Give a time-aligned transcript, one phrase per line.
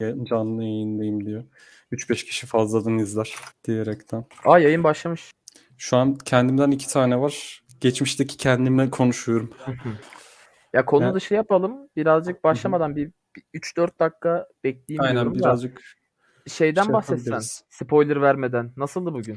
[0.00, 1.44] canlı yayındayım diyor.
[1.92, 4.24] 3-5 kişi fazladan izler diyerekten.
[4.44, 5.30] Aa yayın başlamış.
[5.78, 7.62] Şu an kendimden iki tane var.
[7.80, 9.50] Geçmişteki kendimle konuşuyorum.
[10.72, 11.88] Ya konu Ya- dışı yapalım.
[11.96, 15.38] Birazcık başlamadan bir, bir 3-4 dakika bekleyeyim Aynen diyorum da.
[15.38, 15.82] birazcık
[16.48, 17.40] Şeyden şey bahsetsen.
[17.70, 18.72] Spoiler vermeden.
[18.76, 19.36] Nasıldı bugün?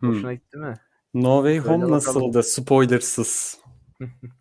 [0.00, 0.08] Hmm.
[0.08, 0.74] Hoşuna gitti mi?
[1.14, 1.90] No Way Home bakalım.
[1.92, 2.42] nasıldı?
[2.42, 3.58] Spoilersız.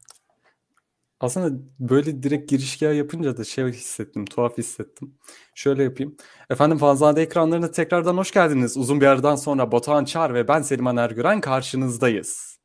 [1.20, 5.18] Aslında böyle direkt girişgah yapınca da şey hissettim, tuhaf hissettim.
[5.55, 6.15] Şöyle yapayım.
[6.49, 8.77] Efendim Fanzade ekranlarına tekrardan hoş geldiniz.
[8.77, 12.60] Uzun bir aradan sonra Batuhan Çar ve ben Seliman Ergüren karşınızdayız.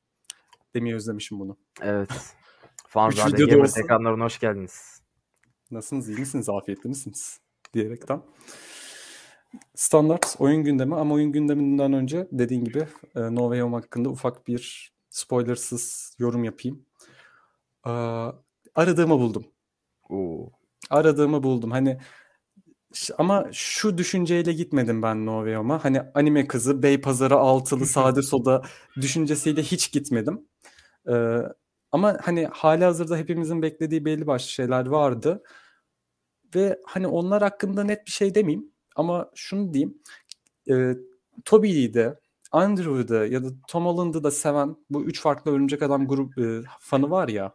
[0.74, 1.56] Demeyi özlemişim bunu.
[1.82, 2.10] Evet.
[2.88, 5.02] Fanzade Gamer ekranlarına hoş geldiniz.
[5.70, 7.40] Nasılsınız, iyi misiniz, afiyetli misiniz?
[7.74, 8.22] Diyerekten.
[9.74, 12.86] Standart oyun gündemi ama oyun gündeminden önce dediğin gibi
[13.16, 16.86] e, No Way Home hakkında ufak bir spoilersız yorum yapayım.
[18.74, 19.46] Aradığımı buldum.
[20.10, 20.52] Oo.
[20.90, 21.70] Aradığımı buldum.
[21.70, 21.98] Hani
[23.18, 25.84] ama şu düşünceyle gitmedim ben No Way Home'a.
[25.84, 28.62] Hani anime kızı, Beypazarı altılı, sade soda
[28.96, 30.48] düşüncesiyle hiç gitmedim.
[31.08, 31.38] Ee,
[31.92, 35.42] ama hani hali hazırda hepimizin beklediği belli başlı şeyler vardı.
[36.54, 38.72] Ve hani onlar hakkında net bir şey demeyeyim.
[38.96, 39.98] Ama şunu diyeyim.
[40.70, 40.94] E,
[41.44, 42.20] Toby'yi de,
[42.52, 46.62] Andrew'u da ya da Tom Holland'ı da seven bu üç farklı Örümcek Adam grup e,
[46.80, 47.54] fanı var ya.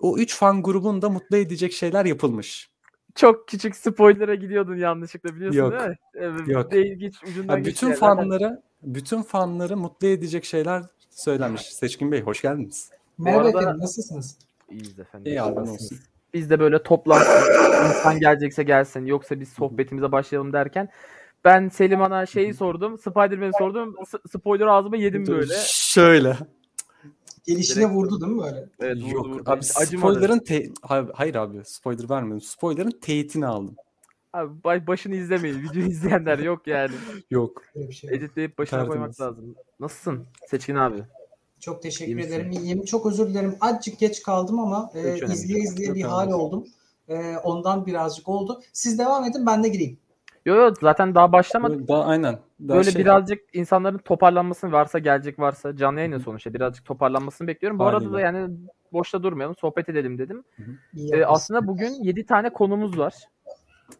[0.00, 2.70] O üç fan grubunu da mutlu edecek şeyler yapılmış.
[3.14, 5.72] Çok küçük spoiler'a gidiyordun yanlışlıkla biliyorsun Yok.
[5.72, 6.52] değil mi?
[6.52, 6.70] Yok.
[6.72, 11.62] Değil geç ucundan Ya bütün fanları, bütün fanları mutlu edecek şeyler söylenmiş.
[11.62, 12.90] Seçkin Bey hoş geldiniz.
[13.18, 14.38] Merhaba arada- efendim nasılsınız?
[14.70, 15.32] İyiyiz efendim.
[15.32, 15.98] İyi abi olsun.
[16.34, 17.30] Biz de böyle toplantı
[17.88, 20.88] insan gelecekse gelsin yoksa biz sohbetimize başlayalım derken
[21.44, 22.98] ben Selim Ana şeyi sordum.
[22.98, 23.96] Spider-Man'i sordum.
[24.06, 25.54] S- spoiler ağzıma yedim böyle.
[25.66, 26.36] Şöyle.
[27.46, 28.68] Gelişine Direkt- vurdu değil mi böyle?
[28.80, 29.42] Evet, vurdu, Yok vurdu.
[29.50, 30.14] abi acımadı.
[30.14, 30.68] spoiler'ın te-
[31.12, 32.40] hayır, abi spoiler vermedim.
[32.40, 33.76] Spoiler'ın teyitini aldım.
[34.32, 35.62] Abi baş- başını izlemeyin.
[35.62, 36.92] Videoyu izleyenler yok yani.
[37.30, 37.62] Yok.
[37.74, 38.10] Böyle bir şey.
[38.10, 38.18] yok.
[38.18, 39.20] Editleyip başına koymak Tertemiz.
[39.20, 39.54] lazım.
[39.80, 41.02] Nasılsın Seçkin abi?
[41.60, 42.28] Çok teşekkür İyi misin?
[42.32, 42.50] ederim.
[42.50, 42.84] İyiyim.
[42.84, 43.56] Çok özür dilerim.
[43.60, 46.66] Azıcık geç kaldım ama e, önemli izleye izleye Yok bir hal oldum.
[47.08, 48.62] E, ondan birazcık oldu.
[48.72, 49.98] Siz devam edin ben de gireyim.
[50.44, 51.88] Yok yok zaten daha başlamadık.
[51.88, 52.38] Daha aynen.
[52.68, 57.48] Daha Böyle şey- birazcık insanların toparlanmasını varsa gelecek varsa canlı yayın ya sonuçta birazcık toparlanmasını
[57.48, 57.78] bekliyorum.
[57.78, 58.56] Bu arada da yani
[58.92, 60.44] boşta durmayalım sohbet edelim dedim.
[61.12, 63.14] Ee, aslında bugün 7 tane konumuz var.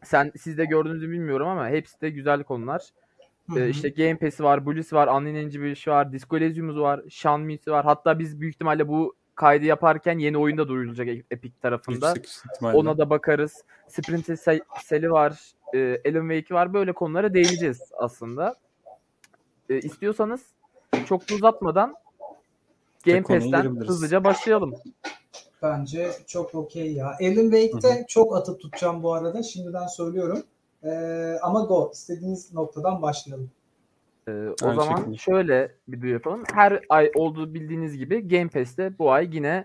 [0.03, 2.83] Sen siz de gördüğünüzü bilmiyorum ama hepsi de güzel konular.
[3.51, 7.01] Hı Ee, işte Game Pass'i var, Blue'si var, Unreal Engine 5'i var, Disco Elysium'u var,
[7.11, 7.85] Shenmue'si var.
[7.85, 12.15] Hatta biz büyük ihtimalle bu kaydı yaparken yeni oyunda duyurulacak Epic tarafında.
[12.63, 13.65] Ona da bakarız.
[13.89, 14.37] Splinter
[14.89, 16.75] Cell'i var, e, Alan Wake'i var.
[16.75, 18.55] Böyle konulara değineceğiz aslında.
[19.69, 20.43] E, istiyorsanız
[21.07, 21.95] çok da uzatmadan
[23.05, 24.75] Game Pass'ten hızlıca başlayalım.
[25.63, 27.07] Bence çok okey ya.
[27.07, 29.43] Alan Wake'de çok atıp tutacağım bu arada.
[29.43, 30.43] Şimdiden söylüyorum.
[30.85, 30.91] E,
[31.43, 31.91] ama go.
[31.93, 33.51] istediğiniz noktadan başlayalım.
[34.29, 35.17] Ee, o Aynı zaman şekilde.
[35.17, 36.45] şöyle bir duyuru yapalım.
[36.55, 39.65] Her ay olduğu bildiğiniz gibi Game Pass'te bu ay yine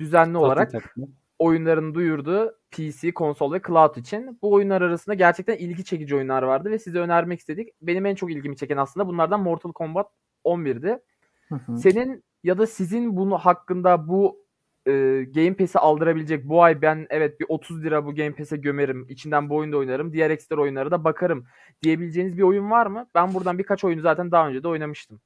[0.00, 1.08] düzenli Tatlı olarak tatlı.
[1.38, 2.54] Oyunlarını duyurdu.
[2.70, 4.38] PC, konsol ve cloud için.
[4.42, 7.68] Bu oyunlar arasında gerçekten ilgi çekici oyunlar vardı ve size önermek istedik.
[7.82, 10.06] Benim en çok ilgimi çeken aslında bunlardan Mortal Kombat
[10.44, 10.98] 11'di.
[11.78, 14.48] Senin ya da sizin bunu hakkında bu
[14.86, 19.06] e, Game Pass'i aldırabilecek bu ay ben evet bir 30 lira bu Game Pass'e gömerim.
[19.08, 20.12] içinden bu oyunda oynarım.
[20.12, 21.46] Diğer ekstra oyunlara da bakarım
[21.82, 23.06] diyebileceğiniz bir oyun var mı?
[23.14, 25.20] Ben buradan birkaç oyunu zaten daha önce de oynamıştım.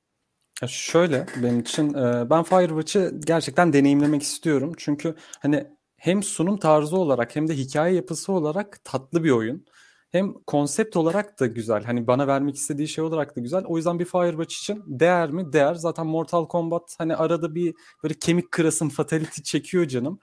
[0.63, 4.73] Ya şöyle benim için e, ben Firewatch'ı gerçekten deneyimlemek istiyorum.
[4.77, 5.67] Çünkü hani
[6.03, 9.67] hem sunum tarzı olarak hem de hikaye yapısı olarak tatlı bir oyun.
[10.11, 11.85] Hem konsept olarak da güzel.
[11.85, 13.65] Hani bana vermek istediği şey olarak da güzel.
[13.65, 15.53] O yüzden bir Firewatch için değer mi?
[15.53, 15.75] Değer.
[15.75, 20.19] Zaten Mortal Kombat hani arada bir böyle kemik kırasın fatality çekiyor canım.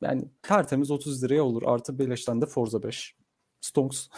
[0.00, 1.62] Yani tertemiz 30 liraya olur.
[1.66, 3.16] Artı beleşten de Forza 5.
[3.60, 4.08] Stonks.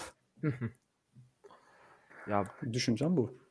[2.28, 3.43] Ya Düşüncem bu.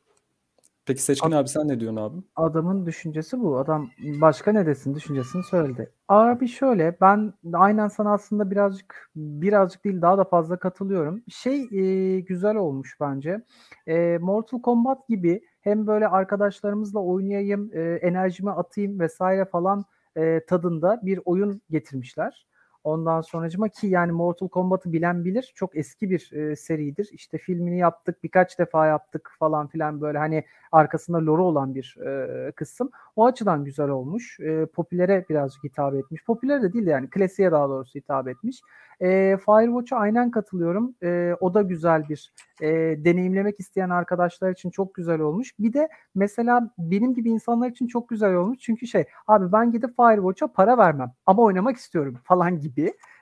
[0.85, 2.17] Peki Seçkin abi sen ne diyorsun abi?
[2.35, 3.57] Adamın düşüncesi bu.
[3.57, 3.89] Adam
[4.21, 5.91] başka ne desin düşüncesini söyledi.
[6.07, 11.23] Abi şöyle ben aynen sana aslında birazcık birazcık değil daha da fazla katılıyorum.
[11.29, 13.41] Şey e, güzel olmuş bence.
[13.87, 19.85] E, Mortal Kombat gibi hem böyle arkadaşlarımızla oynayayım, e, enerjimi atayım vesaire falan
[20.17, 22.47] e, tadında bir oyun getirmişler.
[22.83, 25.51] Ondan sonracıma ki yani Mortal Kombat'ı bilen bilir.
[25.55, 27.09] Çok eski bir e, seridir.
[27.11, 32.51] İşte filmini yaptık, birkaç defa yaptık falan filan böyle hani arkasında lore olan bir e,
[32.51, 32.89] kısım.
[33.15, 34.39] O açıdan güzel olmuş.
[34.39, 36.25] E, popülere birazcık hitap etmiş.
[36.25, 38.61] Popüler de değil de yani klasiğe daha doğrusu hitap etmiş.
[39.01, 40.95] E, Firewatch'a aynen katılıyorum.
[41.03, 42.31] E, o da güzel bir
[42.61, 42.67] e,
[43.05, 45.59] deneyimlemek isteyen arkadaşlar için çok güzel olmuş.
[45.59, 48.59] Bir de mesela benim gibi insanlar için çok güzel olmuş.
[48.59, 52.72] Çünkü şey abi ben gidip Firewatch'a para vermem ama oynamak istiyorum falan gibi.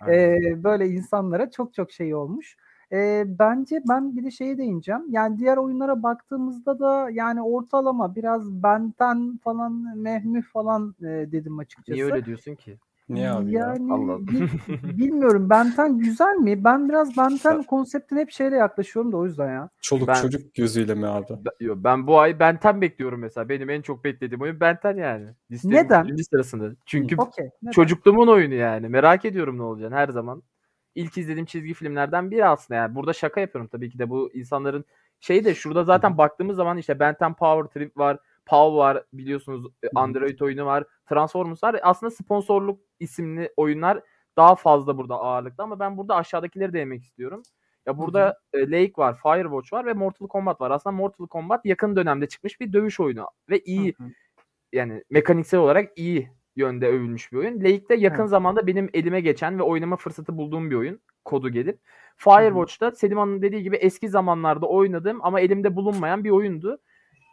[0.08, 2.58] E, böyle insanlara çok çok şey olmuş.
[2.92, 5.02] E, bence ben bir de şeye değineceğim.
[5.10, 11.94] Yani diğer oyunlara baktığımızda da yani ortalama biraz benten falan mehmih falan e, dedim açıkçası.
[11.96, 12.78] Niye öyle diyorsun ki?
[13.14, 14.18] Niye abi yani, ya?
[14.20, 14.48] Bil-
[14.98, 16.64] bilmiyorum Benten güzel mi?
[16.64, 19.70] Ben biraz Benten konseptine hep şeyle yaklaşıyorum da o yüzden ya.
[19.82, 21.26] Çoluk Ben- çocuk gözüyle mi abi?
[21.30, 23.50] Ben, yo, ben bu ay Benten bekliyorum mesela.
[23.50, 25.28] Benim en çok beklediğim oyun Benten yani.
[25.52, 26.16] Listemin Neden?
[26.16, 26.72] sırasında.
[26.86, 27.50] Çünkü Okey.
[27.62, 27.72] neden?
[27.72, 28.90] çocukluğumun oyunu yani.
[28.90, 30.44] Merak ediyorum ne olacağını her zaman.
[30.96, 32.96] İlk izlediğim çizgi filmlerden biri aslında yani.
[32.96, 34.86] Burada şaka yapıyorum tabii ki de bu insanların
[35.20, 38.18] şeyi de şurada zaten baktığımız zaman işte Ben 10 Power Trip var.
[38.46, 40.84] Paw var biliyorsunuz e, Android oyunu var.
[41.10, 41.80] Transformers var.
[41.84, 44.02] Aslında sponsorluk isimli oyunlar
[44.38, 47.44] daha fazla burada ağırlıkta ama ben burada aşağıdakileri değinmek istiyorum.
[47.86, 50.72] Ya burada e, Lake var, Firewatch var ve Mortal Kombat var.
[50.72, 54.08] Aslında Mortal Kombat yakın dönemde çıkmış bir dövüş oyunu ve iyi Hı hı.
[54.74, 57.60] yani mekaniksel olarak iyi yönde övülmüş bir oyun.
[57.60, 58.30] Lake'de yakın Evet.
[58.30, 61.02] zamanda benim elime geçen ve oynama fırsatı bulduğum bir oyun.
[61.26, 61.80] Kodu gelip.
[62.18, 66.80] Firewatch'ta Selim Hanım'ın dediği gibi eski zamanlarda oynadığım ama elimde bulunmayan bir oyundu.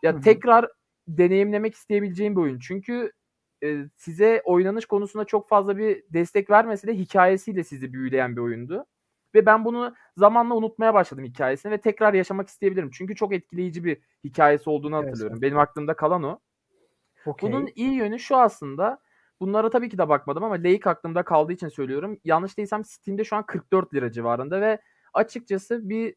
[0.03, 0.21] Ya Hı hı.
[0.21, 0.69] tekrar
[1.09, 2.59] deneyimlemek isteyebileceğim bir oyun.
[2.59, 3.13] Çünkü
[3.65, 8.87] e, size oynanış konusunda çok fazla bir destek vermese de hikayesiyle sizi büyüleyen bir oyundu.
[9.35, 12.91] Ve ben bunu zamanla unutmaya başladım hikayesini ve tekrar yaşamak isteyebilirim.
[12.93, 15.43] Çünkü çok etkileyici bir hikayesi olduğunu Evet, hatırlıyorum.
[15.43, 16.39] Benim aklımda kalan o.
[17.27, 17.53] Okey.
[17.53, 18.99] Bunun iyi yönü şu aslında.
[19.41, 22.19] Bunlara tabii ki de bakmadım ama Lake aklımda kaldığı için söylüyorum.
[22.25, 24.81] Yanlış değilsem Steam'de şu an 44 lira civarında ve
[25.15, 26.15] açıkçası bir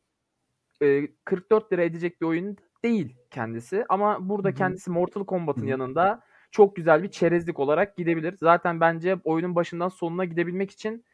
[0.81, 3.85] e, 44 lira edecek bir oyun değil kendisi.
[3.89, 4.55] Ama burada Hı hı.
[4.55, 5.69] kendisi Mortal Kombat'ın Hı hı.
[5.69, 8.35] yanında çok güzel bir çerezlik olarak gidebilir.
[8.39, 11.05] Zaten bence oyunun başından sonuna gidebilmek için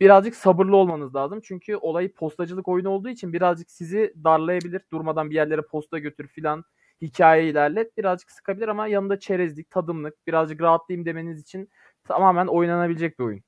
[0.00, 1.40] birazcık sabırlı olmanız lazım.
[1.44, 4.82] Çünkü olayı postacılık oyunu olduğu için birazcık sizi darlayabilir.
[4.92, 6.64] Durmadan bir yerlere posta götür filan
[7.02, 7.96] hikaye ilerlet.
[7.96, 11.68] Birazcık sıkabilir ama yanında çerezlik, tadımlık, birazcık rahatlayayım demeniz için
[12.04, 13.42] tamamen oynanabilecek bir oyun.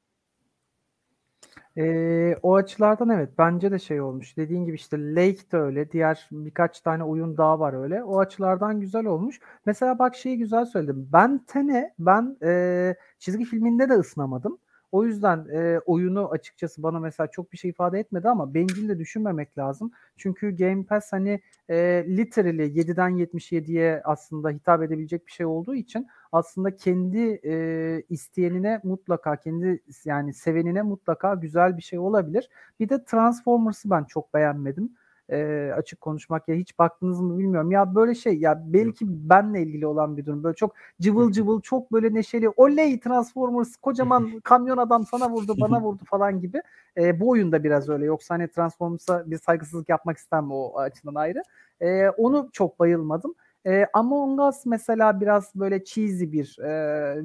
[1.79, 4.37] Ee, o açılardan evet bence de şey olmuş.
[4.37, 5.91] Dediğin gibi işte Lake de öyle.
[5.91, 8.03] Diğer birkaç tane oyun daha var öyle.
[8.05, 9.41] O açılardan güzel olmuş.
[9.67, 11.09] Mesela bak şeyi güzel söyledim.
[11.12, 14.59] Ben Ten'e ben e, çizgi filminde de ısınamadım.
[14.93, 18.99] O yüzden e, oyunu açıkçası bana mesela çok bir şey ifade etmedi ama bencil de
[18.99, 19.91] düşünmemek lazım.
[20.17, 26.06] Çünkü Game Pass hani e, literally 7'den 77'ye aslında hitap edebilecek bir şey olduğu için
[26.35, 32.49] aslında kendi e, isteyenine mutlaka kendi yani sevenine mutlaka güzel bir şey olabilir.
[32.81, 34.93] Bir de Transformers'ı ben çok beğenmedim.
[35.31, 37.71] E, açık konuşmak ya hiç baktınız mı bilmiyorum.
[37.71, 40.45] Ya böyle şey ya belki benle ilgili olan bir durum.
[40.45, 42.49] Böyle çok cıvıl cıvıl çok böyle neşeli.
[42.49, 46.63] Oley Transformers kocaman kamyon adam sana vurdu bana vurdu falan gibi.
[46.97, 48.05] E, bu oyunda biraz öyle.
[48.05, 51.43] Yoksa hani Transformers'a bir saygısızlık yapmak istemem o açıdan ayrı.
[51.81, 53.35] E, onu çok bayılmadım.
[53.67, 56.71] E, Among Us mesela biraz böyle cheesy bir e,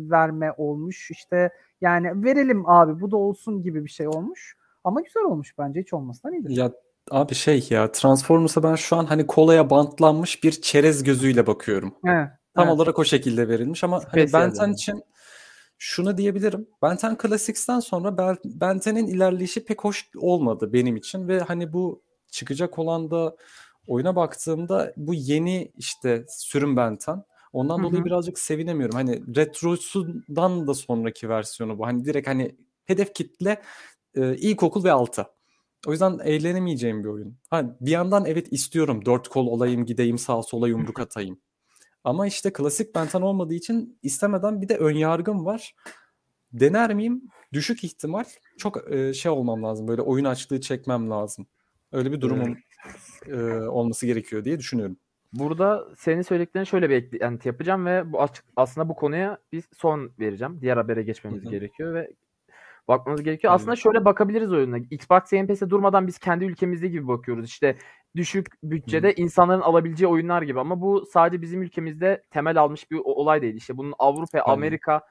[0.09, 1.11] verme olmuş.
[1.11, 1.49] İşte
[1.81, 4.57] yani verelim abi bu da olsun gibi bir şey olmuş.
[4.83, 6.49] Ama güzel olmuş bence hiç olmasından iyidir.
[6.49, 6.71] Ya
[7.11, 11.95] abi şey ya Transformers'a ben şu an hani kolaya bantlanmış bir çerez gözüyle bakıyorum.
[12.05, 12.29] Evet.
[12.55, 12.75] Tam evet.
[12.75, 14.73] olarak o şekilde verilmiş ama hani Spesiyel Benten yani.
[14.73, 15.03] için
[15.77, 16.67] şunu diyebilirim.
[16.81, 22.01] Benten Classics'ten sonra Benten'in ilerleyişi pek hoş olmadı benim için ve hani bu
[22.31, 23.35] çıkacak olan da
[23.89, 27.23] oyuna baktığımda bu yeni işte sürüm Benten.
[27.53, 28.95] Ondan Hı dolayı birazcık sevinemiyorum.
[28.95, 31.85] Hani retrosundan da sonraki versiyonu bu.
[31.85, 32.55] Hani direkt hani
[32.85, 33.61] hedef kitle
[34.15, 35.25] e, ilkokul ve altı.
[35.87, 37.37] O yüzden eğlenemeyeceğim bir oyun.
[37.49, 39.05] Ha, bir yandan evet istiyorum.
[39.05, 41.39] Dört kol olayım, gideyim sağa sola yumruk atayım.
[42.03, 45.75] Ama işte klasik Benten olmadığı için istemeden bir de ön yargım var.
[46.53, 47.23] Dener miyim?
[47.53, 48.23] Düşük ihtimal.
[48.57, 49.87] Çok e, şey olmam lazım.
[49.87, 51.47] Böyle oyun açlığı çekmem lazım.
[51.91, 52.57] Öyle bir durumum
[53.27, 54.97] e, olması gerekiyor diye düşünüyorum.
[55.33, 60.11] Burada senin söylediklerini şöyle bir eklenti yapacağım ve bu açık, aslında bu konuya bir son
[60.19, 60.61] vereceğim.
[60.61, 61.51] Diğer habere geçmemiz Hı hı.
[61.51, 62.11] gerekiyor ve
[62.87, 63.53] bakmamız gerekiyor.
[63.53, 63.61] Evet.
[63.61, 64.77] Aslında şöyle bakabiliriz oyuna.
[64.77, 67.45] Xbox Game Pass'e durmadan biz kendi ülkemizde gibi bakıyoruz.
[67.45, 67.75] İşte
[68.15, 73.41] düşük bütçede insanların alabileceği oyunlar gibi ama bu sadece bizim ülkemizde temel almış bir olay
[73.41, 73.55] değil.
[73.55, 74.57] İşte bunun Avrupa, Aynen.
[74.57, 75.01] Amerika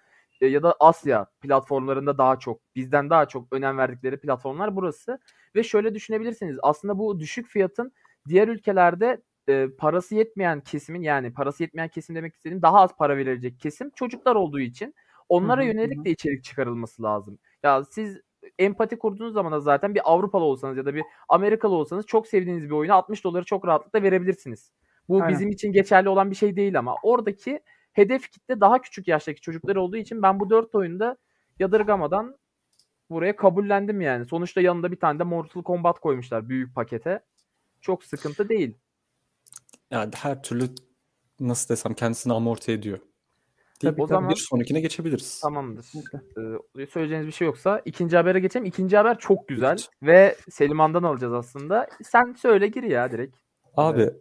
[0.41, 5.19] e, ya da Asya platformlarında daha çok, bizden daha çok önem verdikleri platformlar burası.
[5.59, 6.59] Ve şöyle düşünebilirsiniz.
[6.63, 7.93] Aslında bu düşük fiyatın
[8.29, 13.17] diğer ülkelerde e, parası yetmeyen kesimin yani parası yetmeyen kesim demek istediğim daha az para
[13.17, 14.95] verilecek kesim çocuklar olduğu için
[15.29, 17.39] onlara Hı hı, yönelik de içerik çıkarılması lazım.
[17.63, 18.21] Ya siz
[18.59, 22.65] empati kurduğunuz zaman da zaten bir Avrupalı olsanız ya da bir Amerikalı olsanız çok sevdiğiniz
[22.65, 24.73] bir oyunu 60 doları çok rahatlıkla verebilirsiniz.
[25.09, 25.29] Bu Aynen.
[25.29, 27.61] bizim için geçerli olan bir şey değil ama oradaki
[27.93, 31.17] hedef kitle daha küçük yaştaki çocuklar olduğu için ben bu dört oyunda
[31.59, 32.37] yadırgamadan
[33.11, 34.27] buraya kabullendim yani.
[34.27, 37.21] Sonuçta yanında bir tane de Mortal Kombat koymuşlar büyük pakete.
[37.81, 38.75] Çok sıkıntı değil.
[39.91, 40.65] Yani her türlü
[41.41, 42.99] nasıl desem kendisini amorti ediyor.
[43.81, 45.41] Tabii, Deyip o zaman bir sonrakine geçebiliriz.
[45.41, 45.87] Tamamdır.
[46.79, 48.67] Ee, söyleyeceğiniz bir şey yoksa ikinci habere geçelim.
[48.67, 49.89] İkinci haber çok güzel evet.
[50.03, 51.89] ve Selimhan'dan alacağız aslında.
[52.05, 53.37] Sen söyle gir ya direkt.
[53.77, 54.17] Abi evet.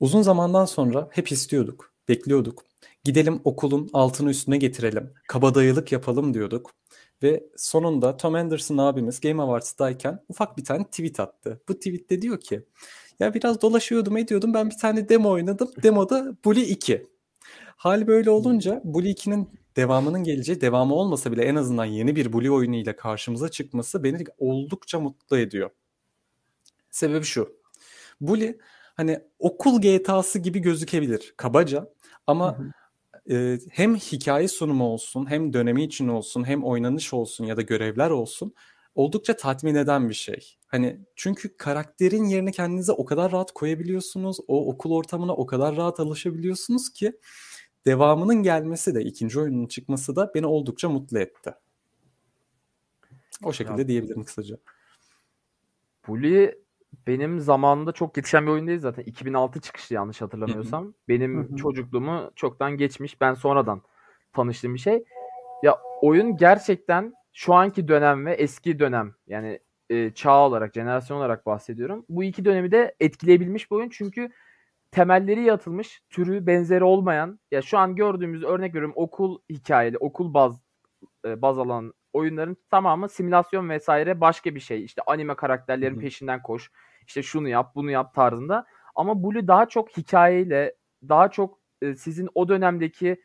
[0.00, 2.64] uzun zamandan sonra hep istiyorduk, bekliyorduk.
[3.04, 6.70] Gidelim okulun altını üstüne getirelim, kabadayılık yapalım diyorduk.
[7.22, 11.60] Ve sonunda Tom Anderson abimiz Game Awards'dayken ufak bir tane tweet attı.
[11.68, 12.66] Bu tweette diyor ki
[13.20, 15.70] ya biraz dolaşıyordum ediyordum ben bir tane demo oynadım.
[15.82, 17.06] Demoda Bully 2.
[17.76, 22.50] Hal böyle olunca Bully 2'nin devamının geleceği, devamı olmasa bile en azından yeni bir Bully
[22.50, 25.70] oyunu ile karşımıza çıkması beni oldukça mutlu ediyor.
[26.90, 27.56] Sebebi şu.
[28.20, 28.58] Bully
[28.94, 31.92] hani okul GTA'sı gibi gözükebilir kabaca
[32.26, 32.72] ama hı hı
[33.30, 38.10] e, hem hikaye sunumu olsun hem dönemi için olsun hem oynanış olsun ya da görevler
[38.10, 38.54] olsun
[38.94, 40.56] oldukça tatmin eden bir şey.
[40.66, 44.38] Hani çünkü karakterin yerine kendinize o kadar rahat koyabiliyorsunuz.
[44.48, 47.12] O okul ortamına o kadar rahat alışabiliyorsunuz ki
[47.86, 51.54] devamının gelmesi de ikinci oyunun çıkması da beni oldukça mutlu etti.
[53.44, 54.58] O şekilde ya, diyebilirim kısaca.
[56.08, 56.62] Bully
[57.06, 59.02] benim zamanında çok yetişen bir oyun değil zaten.
[59.02, 60.84] 2006 çıkışlı yanlış hatırlamıyorsam.
[60.84, 60.92] Hı-hı.
[61.08, 61.56] Benim Hı-hı.
[61.56, 63.20] çocukluğumu çoktan geçmiş.
[63.20, 63.82] Ben sonradan
[64.32, 65.04] tanıştığım bir şey.
[65.62, 71.46] Ya oyun gerçekten şu anki dönem ve eski dönem yani e, çağ olarak, jenerasyon olarak
[71.46, 72.04] bahsediyorum.
[72.08, 73.88] Bu iki dönemi de etkileyebilmiş bir oyun.
[73.88, 74.30] Çünkü
[74.90, 80.62] temelleri yatılmış, türü benzeri olmayan ya şu an gördüğümüz örnek veriyorum okul hikayeli, okul baz
[81.24, 84.84] e, baz alan oyunların tamamı simülasyon vesaire başka bir şey.
[84.84, 86.70] İşte anime karakterlerin peşinden koş.
[87.06, 88.66] İşte şunu yap, bunu yap tarzında.
[88.94, 90.74] Ama Blue daha çok hikayeyle,
[91.08, 93.22] daha çok e, sizin o dönemdeki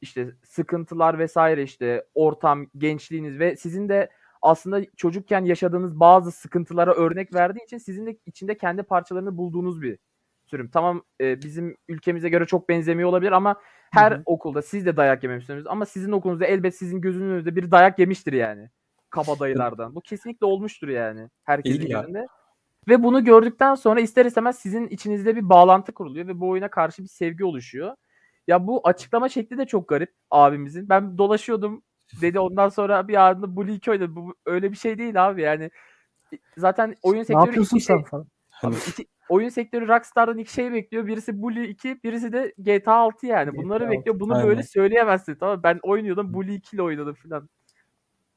[0.00, 4.10] işte sıkıntılar vesaire işte ortam, gençliğiniz ve sizin de
[4.42, 9.98] aslında çocukken yaşadığınız bazı sıkıntılara örnek verdiği için sizin de içinde kendi parçalarını bulduğunuz bir
[10.50, 10.68] sürüm.
[10.68, 13.56] Tamam e, bizim ülkemize göre çok benzemiyor olabilir ama
[13.90, 14.22] her Hı-hı.
[14.26, 18.32] okulda siz de dayak yememişsiniz ama sizin okulunuzda elbet sizin gözünün önünde bir dayak yemiştir
[18.32, 18.70] yani.
[19.10, 19.94] Kabadayılardan.
[19.94, 21.28] Bu kesinlikle olmuştur yani.
[21.44, 22.26] Herkesin gözünde.
[22.88, 27.02] Ve bunu gördükten sonra ister istemez sizin içinizde bir bağlantı kuruluyor ve bu oyuna karşı
[27.02, 27.94] bir sevgi oluşuyor.
[28.46, 30.88] Ya bu açıklama şekli de çok garip abimizin.
[30.88, 31.82] Ben dolaşıyordum
[32.20, 34.16] dedi ondan sonra bir anda Bully 2 oynadı.
[34.16, 35.70] Bu öyle bir şey değil abi yani.
[36.56, 37.44] Zaten oyun sektörü...
[37.44, 38.26] Ne yapıyorsun sen şey, falan?
[38.62, 41.06] Abi iki, oyun sektörü Rockstar'dan iki şey bekliyor.
[41.06, 43.50] Birisi Bully 2, birisi de GTA 6 yani.
[43.50, 43.92] GTA Bunları 6.
[43.92, 44.20] bekliyor.
[44.20, 44.48] Bunu Aynen.
[44.48, 45.34] böyle söyleyemezsin.
[45.34, 47.48] Tamam ben oynuyordum Bully 2 ile oynadım falan.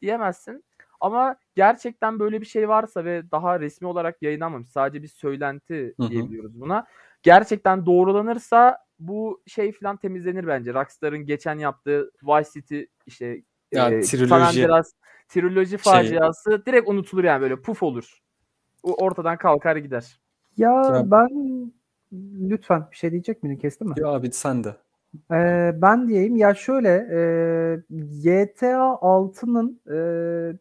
[0.02, 0.64] Diyemezsin.
[1.02, 6.10] Ama gerçekten böyle bir şey varsa ve daha resmi olarak yayınlanmamış sadece bir söylenti Hı-hı.
[6.10, 6.86] diyebiliyoruz buna.
[7.24, 10.74] Gerçekten doğrulanırsa bu şey falan temizlenir bence.
[10.74, 14.64] Rockstar'ın geçen yaptığı Vice City işte ya, e, triloji.
[14.64, 14.94] Biraz,
[15.28, 16.66] triloji şey faciası şey...
[16.66, 18.21] direkt unutulur yani böyle puf olur.
[18.84, 20.20] O ortadan kalkar gider.
[20.58, 21.30] Ya, ya ben
[22.50, 23.94] lütfen bir şey diyecek miydin kestin mi?
[23.98, 24.76] Ya abi sen de.
[25.32, 27.20] Ee, ben diyeyim ya şöyle e,
[28.24, 29.98] GTA 6'nın e,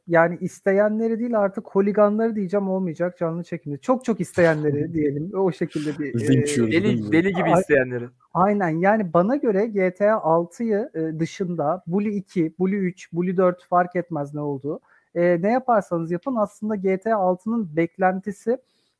[0.06, 3.78] yani isteyenleri değil artık holiganları diyeceğim olmayacak canlı çekimde.
[3.78, 8.08] Çok çok isteyenleri diyelim o şekilde bir e, deli, deli gibi isteyenleri.
[8.34, 13.96] Aynen yani bana göre GTA 6'yı e, dışında Bully 2, Bully 3, Bully 4 fark
[13.96, 14.80] etmez ne olduğu.
[15.14, 18.58] E, ne yaparsanız yapın aslında GTA 6'nın beklentisi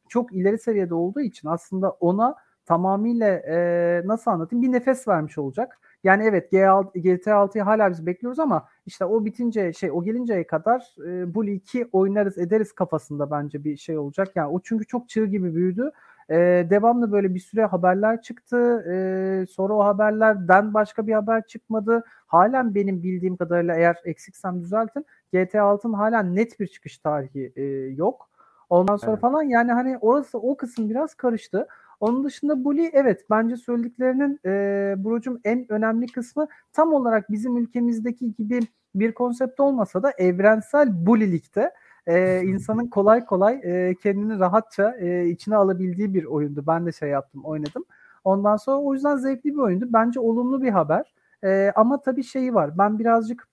[0.09, 2.35] çok ileri seviyede olduğu için aslında ona
[2.67, 5.79] tamamıyla e, nasıl anlatayım bir nefes vermiş olacak.
[6.05, 6.51] Yani evet
[6.95, 11.45] GTA 6'yı hala biz bekliyoruz ama işte o bitince şey o gelinceye kadar e, bu
[11.45, 14.29] 2 oynarız ederiz kafasında bence bir şey olacak.
[14.35, 15.91] Yani o çünkü çok çığ gibi büyüdü.
[16.31, 16.37] E,
[16.71, 18.85] devamlı böyle bir süre haberler çıktı.
[18.93, 22.05] E, sonra o haberlerden başka bir haber çıkmadı.
[22.27, 25.07] Halen benim bildiğim kadarıyla eğer eksiksem düzeltin.
[25.33, 27.63] GTA 6'ın hala net bir çıkış tarihi e,
[27.95, 28.31] yok.
[28.71, 29.21] Ondan sonra evet.
[29.21, 31.67] falan yani hani orası o kısım biraz karıştı.
[32.01, 38.35] Onun dışında Bully evet bence söylediklerinin e, Buracım en önemli kısmı tam olarak bizim ülkemizdeki
[38.35, 38.61] gibi
[38.95, 41.71] bir konsept olmasa da evrensel bullylikte
[42.07, 46.65] e, insanın kolay kolay e, kendini rahatça e, içine alabildiği bir oyundu.
[46.67, 47.85] Ben de şey yaptım oynadım.
[48.25, 49.87] Ondan sonra o yüzden zevkli bir oyundu.
[49.89, 51.15] Bence olumlu bir haber.
[51.45, 52.79] E, ama tabii şeyi var.
[52.79, 53.49] Ben birazcık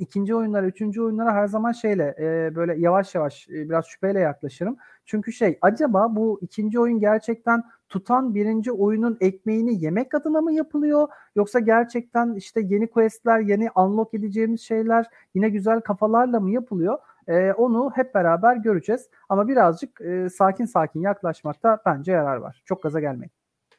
[0.00, 4.76] ikinci oyunlara, üçüncü oyunlara her zaman şeyle e, böyle yavaş yavaş e, biraz şüpheyle yaklaşırım.
[5.04, 11.08] Çünkü şey acaba bu ikinci oyun gerçekten tutan birinci oyunun ekmeğini yemek adına mı yapılıyor?
[11.36, 16.98] Yoksa gerçekten işte yeni questler, yeni unlock edeceğimiz şeyler yine güzel kafalarla mı yapılıyor?
[17.30, 19.08] E, onu hep beraber göreceğiz.
[19.28, 22.62] Ama birazcık e, sakin sakin yaklaşmakta bence yarar var.
[22.64, 23.32] Çok gaza gelmeyin.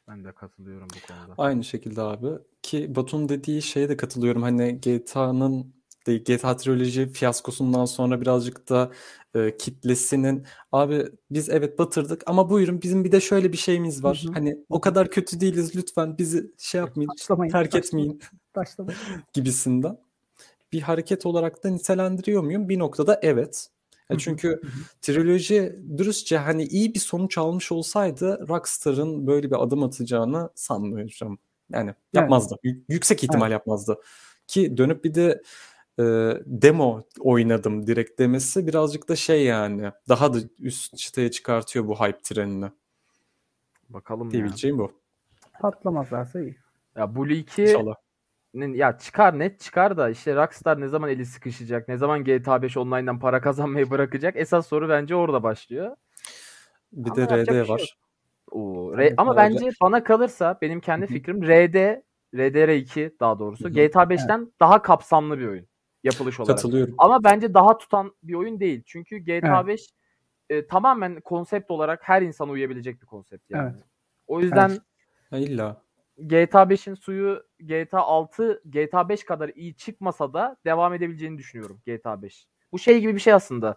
[0.08, 1.42] Ben de katılıyorum bu konuda.
[1.42, 2.28] Aynı şekilde abi.
[2.62, 4.42] Ki Batu'nun dediği şeye de katılıyorum.
[4.42, 5.74] Hani GTA'nın
[6.06, 8.90] GTA Trilogy fiyaskosundan sonra birazcık da
[9.34, 14.22] e, kitlesinin abi biz evet batırdık ama buyurun bizim bir de şöyle bir şeyimiz var.
[14.26, 14.32] Hı hı.
[14.32, 18.20] Hani o kadar kötü değiliz lütfen bizi şey yapmayın, Taşlamayın, terk taşlamayın, etmeyin
[18.52, 19.00] taşlamayın.
[19.32, 19.98] gibisinden
[20.72, 22.68] bir hareket olarak da nitelendiriyor muyum?
[22.68, 23.68] Bir noktada evet.
[24.10, 24.60] Ya hı, çünkü
[25.02, 31.38] triloji dürüstçe hani iyi bir sonuç almış olsaydı Rockstar'ın böyle bir adım atacağını sanmıyorum.
[31.70, 32.56] Yani yapmazdı.
[32.62, 34.00] Y- yüksek ihtimal yapmazdı.
[34.46, 35.42] Ki dönüp bir de
[35.98, 36.02] e,
[36.46, 42.20] demo oynadım direkt demesi birazcık da şey yani daha da üst çıtaya çıkartıyor bu hype
[42.22, 42.70] trenini
[43.88, 44.32] Bakalım ya.
[44.32, 44.92] diyebileceğim bu.
[45.60, 46.56] Patlamazlarsa iyi.
[46.96, 47.94] Ya Bully 2 İnşallah.
[47.94, 48.01] nin-
[48.54, 51.88] ya çıkar net çıkar da işte Rockstar ne zaman eli sıkışacak?
[51.88, 54.36] Ne zaman GTA 5 online'dan para kazanmayı bırakacak?
[54.36, 55.96] Esas soru bence orada başlıyor.
[56.92, 57.96] Bir Ama de RD şey var.
[58.50, 62.02] Oo, Tabii R- ama bence bana kalırsa benim kendi fikrim RD
[62.34, 63.68] RDR2 daha doğrusu.
[63.68, 65.66] GTA 5'ten daha kapsamlı bir oyun
[66.04, 66.56] yapılış olarak.
[66.56, 66.94] Katılıyorum.
[66.98, 68.82] Ama bence daha tutan bir oyun değil.
[68.86, 69.66] Çünkü GTA Evet.
[69.66, 69.88] 5
[70.50, 73.70] e, tamamen konsept olarak her insan uyabilecek bir konsept yani.
[73.72, 73.84] Evet.
[74.26, 74.70] O yüzden
[75.32, 75.48] Evet.
[75.48, 75.82] İlla.
[76.18, 82.22] GTA 5'in suyu GTA 6, GTA 5 kadar iyi çıkmasa da devam edebileceğini düşünüyorum GTA
[82.22, 82.46] 5.
[82.72, 83.76] Bu şey gibi bir şey aslında.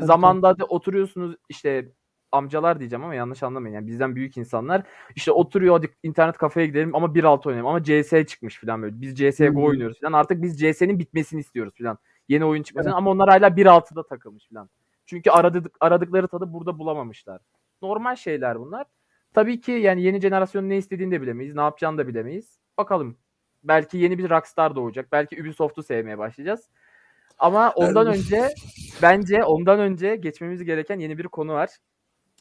[0.00, 1.88] Zamanda da oturuyorsunuz işte
[2.32, 3.74] amcalar diyeceğim ama yanlış anlamayın.
[3.74, 4.82] Yani bizden büyük insanlar
[5.16, 9.00] işte oturuyor hadi internet kafeye gidelim ama 1.6 oynayalım ama CS çıkmış falan böyle.
[9.00, 10.12] Biz CS:GO oynuyoruz falan.
[10.12, 11.98] Artık biz CS'nin bitmesini istiyoruz falan.
[12.28, 12.98] Yeni oyun çıkmasını Evet.
[12.98, 14.70] ama onlar hala 1.6'da takılmış falan.
[15.06, 17.40] Çünkü aradık, aradıkları tadı burada bulamamışlar.
[17.82, 18.86] Normal şeyler bunlar.
[19.36, 21.54] Tabii ki yani yeni jenerasyonun ne istediğini de bilemeyiz.
[21.54, 22.58] Ne yapacağını da bilemeyiz.
[22.78, 23.16] Bakalım.
[23.64, 25.12] Belki yeni bir Rockstar doğacak.
[25.12, 26.70] Belki Ubisoft'u sevmeye başlayacağız.
[27.38, 28.48] Ama ondan önce
[29.02, 31.70] bence ondan önce geçmemiz gereken yeni bir konu var.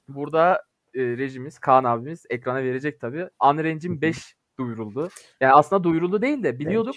[0.08, 3.30] Burada e, rejimiz, Kaan abimiz ekrana verecek tabii.
[3.44, 5.10] Unreal Engine 5 duyuruldu.
[5.42, 6.96] Yani aslında duyuruldu değil de biliyorduk.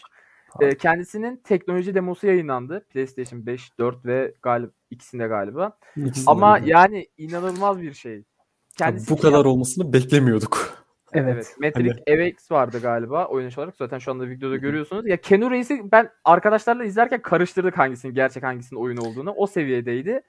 [0.61, 2.87] E, kendisinin teknoloji demosu yayınlandı.
[2.91, 5.79] PlayStation 5, 4 ve galiba ikisinde galiba.
[5.97, 6.71] İkisinde Ama de.
[6.71, 8.25] yani inanılmaz bir şey.
[8.79, 10.79] Kendisi bu iki kadar yap- olmasını beklemiyorduk.
[11.13, 11.35] Evet.
[11.61, 11.75] Evet.
[11.77, 11.97] Matrix
[12.37, 13.77] MX vardı galiba oyuncu olarak.
[13.77, 15.07] Zaten şu anda videoda görüyorsunuz.
[15.07, 19.31] Ya Keanu Reeves'i ben arkadaşlarla izlerken karıştırdık hangisinin gerçek hangisinin oyun olduğunu.
[19.37, 20.21] O seviyedeydi.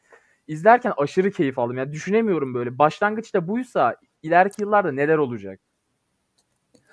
[0.47, 1.77] İzlerken aşırı keyif aldım.
[1.77, 2.79] Yani düşünemiyorum böyle.
[2.79, 5.59] Başlangıçta buysa ileriki yıllarda neler olacak?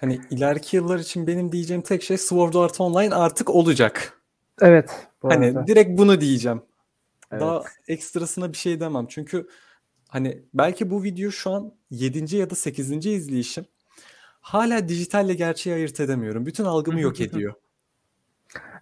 [0.00, 4.22] Hani ileriki yıllar için benim diyeceğim tek şey Sword Art Online artık olacak.
[4.60, 5.06] Evet.
[5.22, 5.66] Bu Hani arada.
[5.66, 6.62] direkt bunu diyeceğim.
[7.32, 7.40] Evet.
[7.42, 9.06] Daha ekstrasına bir şey demem.
[9.08, 9.46] Çünkü
[10.08, 12.36] hani belki bu video şu an 7.
[12.36, 13.06] ya da 8.
[13.06, 13.64] izleyişim.
[14.40, 16.46] Hala dijitalle gerçeği ayırt edemiyorum.
[16.46, 17.54] Bütün algımı yok ediyor.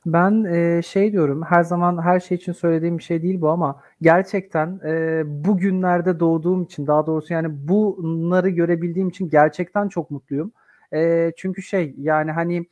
[0.06, 3.80] Ben e, şey diyorum her zaman her şey için söylediğim bir şey değil bu ama
[4.02, 10.52] gerçekten e, bugünlerde doğduğum için daha doğrusu yani bunları görebildiğim için gerçekten çok mutluyum.
[10.92, 12.66] E, çünkü şey yani hani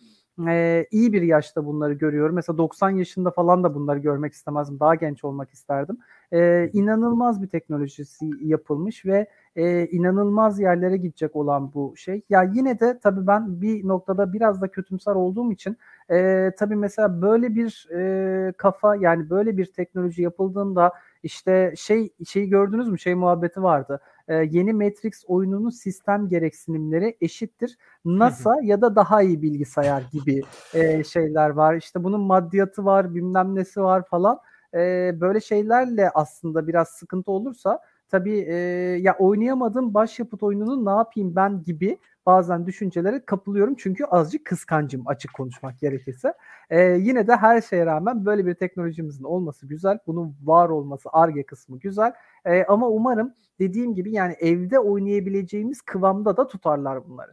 [0.49, 2.35] e, iyi bir yaşta bunları görüyorum.
[2.35, 4.81] Mesela 90 yaşında falan da bunları görmek istemezdim.
[4.81, 5.99] Daha genç olmak isterdim.
[6.33, 12.23] E, inanılmaz bir teknolojisi yapılmış ve e, inanılmaz yerlere gidecek olan bu şey.
[12.31, 15.77] Ya yine de tabii ben bir noktada biraz da kötümser olduğum için
[16.11, 20.93] e, tabii mesela böyle bir e, kafa yani böyle bir teknoloji yapıldığında
[21.23, 24.01] işte şey şeyi gördünüz mü şey muhabbeti vardı.
[24.29, 30.43] E, yeni Matrix oyununun sistem gereksinimleri eşittir NASA ya da daha iyi bilgisayar gibi
[30.75, 31.75] e, şeyler var.
[31.75, 34.39] İşte bunun maddiyatı var, bilmem nesi var falan.
[34.75, 34.79] E,
[35.21, 38.55] böyle şeylerle aslında biraz sıkıntı olursa tabii e,
[39.01, 43.75] ya oynayamadığım başyapıt oyununu ne yapayım ben gibi bazen düşüncelere kapılıyorum.
[43.79, 46.35] Çünkü azıcık kıskancım açık konuşmak gerekirse.
[46.71, 49.99] E, yine de her şeye rağmen böyle bir teknolojimizin olması güzel.
[50.07, 52.13] Bunun var olması ARGE kısmı güzel.
[52.45, 57.33] E, ama umarım dediğim gibi yani evde oynayabileceğimiz kıvamda da tutarlar bunları.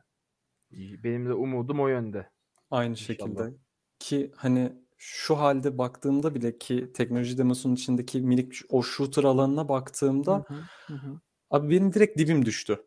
[1.03, 2.29] Benim de umudum o yönde.
[2.71, 3.17] Aynı İnşallah.
[3.17, 3.53] şekilde.
[3.99, 10.35] Ki hani şu halde baktığımda bile ki teknoloji demosunun içindeki minik o shooter alanına baktığımda
[10.47, 11.19] Hı hı, hı hı.
[11.49, 12.85] abi benim direkt dibim düştü.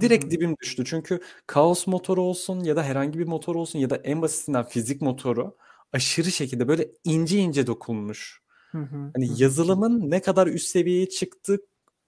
[0.00, 0.84] Direkt dibim düştü.
[0.84, 5.02] Çünkü kaos motoru olsun ya da herhangi bir motor olsun ya da en basitinden fizik
[5.02, 5.56] motoru
[5.92, 8.40] aşırı şekilde böyle ince ince dokunmuş.
[8.72, 11.58] Hı hı, Hani yazılımın ne kadar üst seviyeye çıktı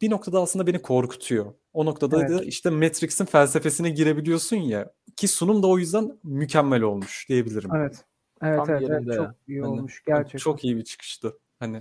[0.01, 1.55] bir noktada aslında beni korkutuyor.
[1.73, 2.31] O noktada Evet.
[2.31, 7.71] da işte Matrix'in felsefesine girebiliyorsun ya ki sunum da o yüzden mükemmel olmuş diyebilirim.
[7.77, 8.05] Evet.
[8.43, 9.05] Evet, Tam evet, evet.
[9.07, 9.35] Çok ya.
[9.49, 10.39] iyi Hani olmuş gerçekten.
[10.39, 11.39] çok iyi bir çıkıştı.
[11.59, 11.81] Hani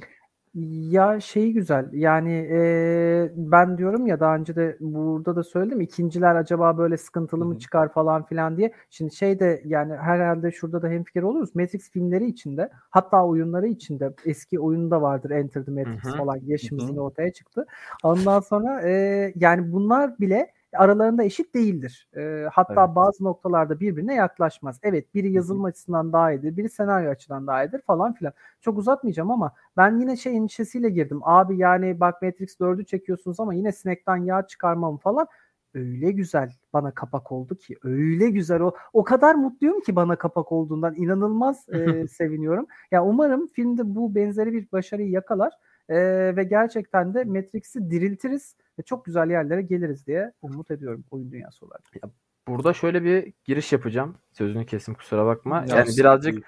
[0.66, 6.36] Ya şey güzel yani e, ben diyorum ya daha önce de burada da söyledim ikinciler
[6.36, 8.74] acaba böyle sıkıntılı Hı mı çıkar falan filan diye.
[8.90, 11.56] Şimdi şey de yani herhalde şurada da hemfikir oluruz.
[11.56, 16.18] Matrix filmleri içinde hatta oyunları içinde eski oyunda vardır Enter the Matrix Hı hı.
[16.18, 16.92] falan yaşımız Hı hı.
[16.92, 17.66] yine ortaya çıktı.
[18.04, 22.08] Ondan sonra e, yani bunlar bile aralarında eşit değildir.
[22.18, 22.96] E, hatta evet.
[22.96, 24.80] bazı noktalarda birbirine yaklaşmaz.
[24.84, 28.34] Evet biri yazılma açısından daha iyidir, biri senaryo açıdan daha iyidir falan filan.
[28.62, 31.20] Çok uzatmayacağım ama ben yine şey endişesiyle girdim.
[31.24, 35.28] Abi yani bak Matrix 4'ü çekiyorsunuz ama yine sinekten yağ çıkarmam falan
[35.74, 40.52] öyle güzel bana kapak oldu ki öyle güzel o o kadar mutluyum ki bana kapak
[40.52, 42.68] olduğundan inanılmaz e, seviniyorum.
[42.92, 45.54] Ya umarım filmde bu benzeri bir başarıyı yakalar
[45.90, 45.98] e,
[46.36, 51.66] ve gerçekten de Matrix'i diriltiriz ve çok güzel yerlere geliriz diye umut ediyorum oyun dünyası
[51.66, 51.84] olarak.
[52.04, 52.10] Ya,
[52.48, 54.16] burada şöyle bir giriş yapacağım.
[54.32, 55.66] Sözünü kesim kusura bakma.
[55.70, 56.46] Ya, yani birazcık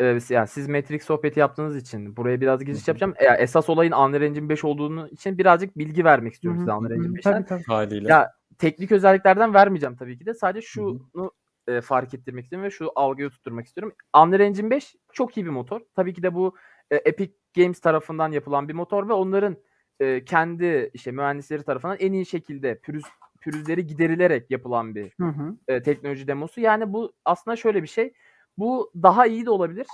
[0.00, 3.14] e, yani siz Matrix sohbeti yaptığınız için buraya biraz giriş yapacağım.
[3.22, 7.18] Ya, esas olayın Unreal Engine 5 olduğunu için birazcık bilgi vermek istiyorum size Unreal Engine
[7.18, 7.32] 5'ten.
[7.32, 7.62] Tabii, tabii.
[7.62, 8.08] Haliyle.
[8.08, 10.34] Ya teknik özelliklerden vermeyeceğim tabii ki de.
[10.34, 11.32] Sadece şunu
[11.68, 13.92] e, fark ettirmek istiyorum ve şu algıyı tutturmak istiyorum.
[14.16, 15.80] Unreal Engine 5 çok iyi bir motor.
[15.94, 16.56] Tabii ki de bu
[16.90, 19.56] e, Epic Games tarafından yapılan bir motor ve onların
[20.00, 23.04] e, kendi işte mühendisleri tarafından en iyi şekilde pürüz
[23.40, 25.56] pürüzleri giderilerek yapılan bir hı hı.
[25.68, 26.60] E, teknoloji demosu.
[26.60, 28.12] Yani bu aslında şöyle bir şey.
[28.58, 29.86] Bu daha iyi de olabilir.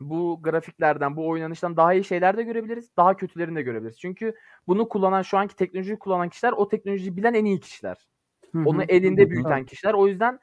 [0.00, 2.96] Bu grafiklerden, bu oynanıştan daha iyi şeyler de görebiliriz.
[2.96, 3.98] Daha kötülerini de görebiliriz.
[3.98, 4.34] Çünkü
[4.66, 8.08] bunu kullanan, şu anki teknolojiyi kullanan kişiler o teknolojiyi bilen en iyi kişiler.
[8.52, 8.62] Hı hı.
[8.66, 9.94] Onu elinde büyüten kişiler.
[9.94, 10.40] O yüzden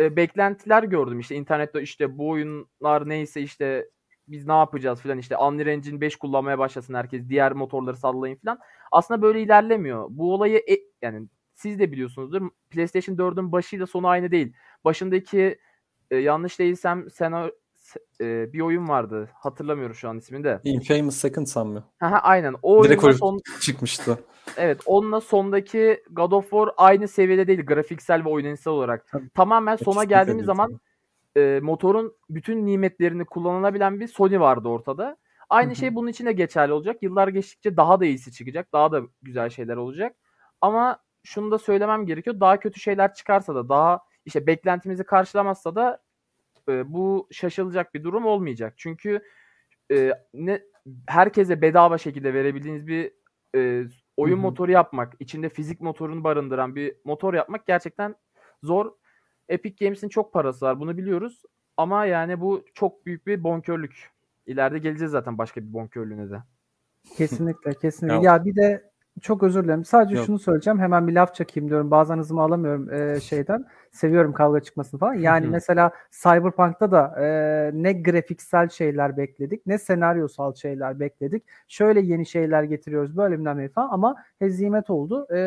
[0.00, 1.20] e, beklentiler gördüm.
[1.20, 3.88] İşte internette işte bu oyunlar neyse işte
[4.28, 7.28] biz ne yapacağız filan işte Unreal Engine 5 kullanmaya başlasın herkes.
[7.28, 8.58] Diğer motorları sallayın filan.
[8.92, 10.06] Aslında böyle ilerlemiyor.
[10.10, 12.50] Bu olayı e, yani siz de biliyorsunuzdur.
[12.70, 14.52] PlayStation 4'ün başıyla sonu aynı değil.
[14.84, 15.58] Başındaki
[16.10, 17.50] e, yanlış değilsem Seno,
[18.20, 19.30] e, bir oyun vardı.
[19.34, 20.60] Hatırlamıyorum şu an ismini de.
[20.64, 21.46] Infamous Second?
[22.00, 22.54] Aha, aynen.
[22.62, 23.40] O Direkt oyunla son...
[23.60, 24.18] çıkmıştı.
[24.56, 24.80] Evet.
[24.86, 27.66] Onunla sondaki God of War aynı seviyede değil.
[27.66, 29.06] Grafiksel ve oynanışsal olarak.
[29.06, 29.28] Tabii.
[29.34, 30.80] Tamamen sona geldiğimiz zaman
[31.36, 35.16] e, motorun bütün nimetlerini kullanılabilen bir Sony vardı ortada.
[35.50, 35.76] Aynı Hı-hı.
[35.76, 37.02] şey bunun için de geçerli olacak.
[37.02, 38.72] Yıllar geçtikçe daha da iyisi çıkacak.
[38.72, 40.16] Daha da güzel şeyler olacak.
[40.60, 42.40] Ama şunu da söylemem gerekiyor.
[42.40, 46.02] Daha kötü şeyler çıkarsa da daha işte beklentimizi karşılamazsa da
[46.68, 48.74] e, bu şaşılacak bir durum olmayacak.
[48.76, 49.22] Çünkü
[49.92, 50.62] e, ne
[51.06, 53.12] herkese bedava şekilde verebildiğiniz bir
[53.56, 53.84] e,
[54.16, 54.42] oyun Hı-hı.
[54.42, 58.14] motoru yapmak, içinde fizik motorunu barındıran bir motor yapmak gerçekten
[58.62, 58.92] zor.
[59.48, 61.42] Epic Games'in çok parası var bunu biliyoruz.
[61.76, 64.10] Ama yani bu çok büyük bir bonkörlük.
[64.46, 66.42] İleride geleceğiz zaten başka bir bonkörlüğüne de.
[67.16, 68.16] Kesinlikle kesinlikle.
[68.16, 69.84] ya, ya bir de çok özür dilerim.
[69.84, 70.26] Sadece Yok.
[70.26, 70.78] şunu söyleyeceğim.
[70.78, 71.90] Hemen bir laf çakayım diyorum.
[71.90, 73.64] Bazen hızımı alamıyorum e, şeyden.
[73.90, 75.14] Seviyorum kavga çıkmasını falan.
[75.14, 77.26] Yani mesela Cyberpunk'ta da e,
[77.74, 81.44] ne grafiksel şeyler bekledik, ne senaryosal şeyler bekledik.
[81.68, 85.26] Şöyle yeni şeyler getiriyoruz, böyle bilmem falan ama hezimet oldu.
[85.34, 85.38] E,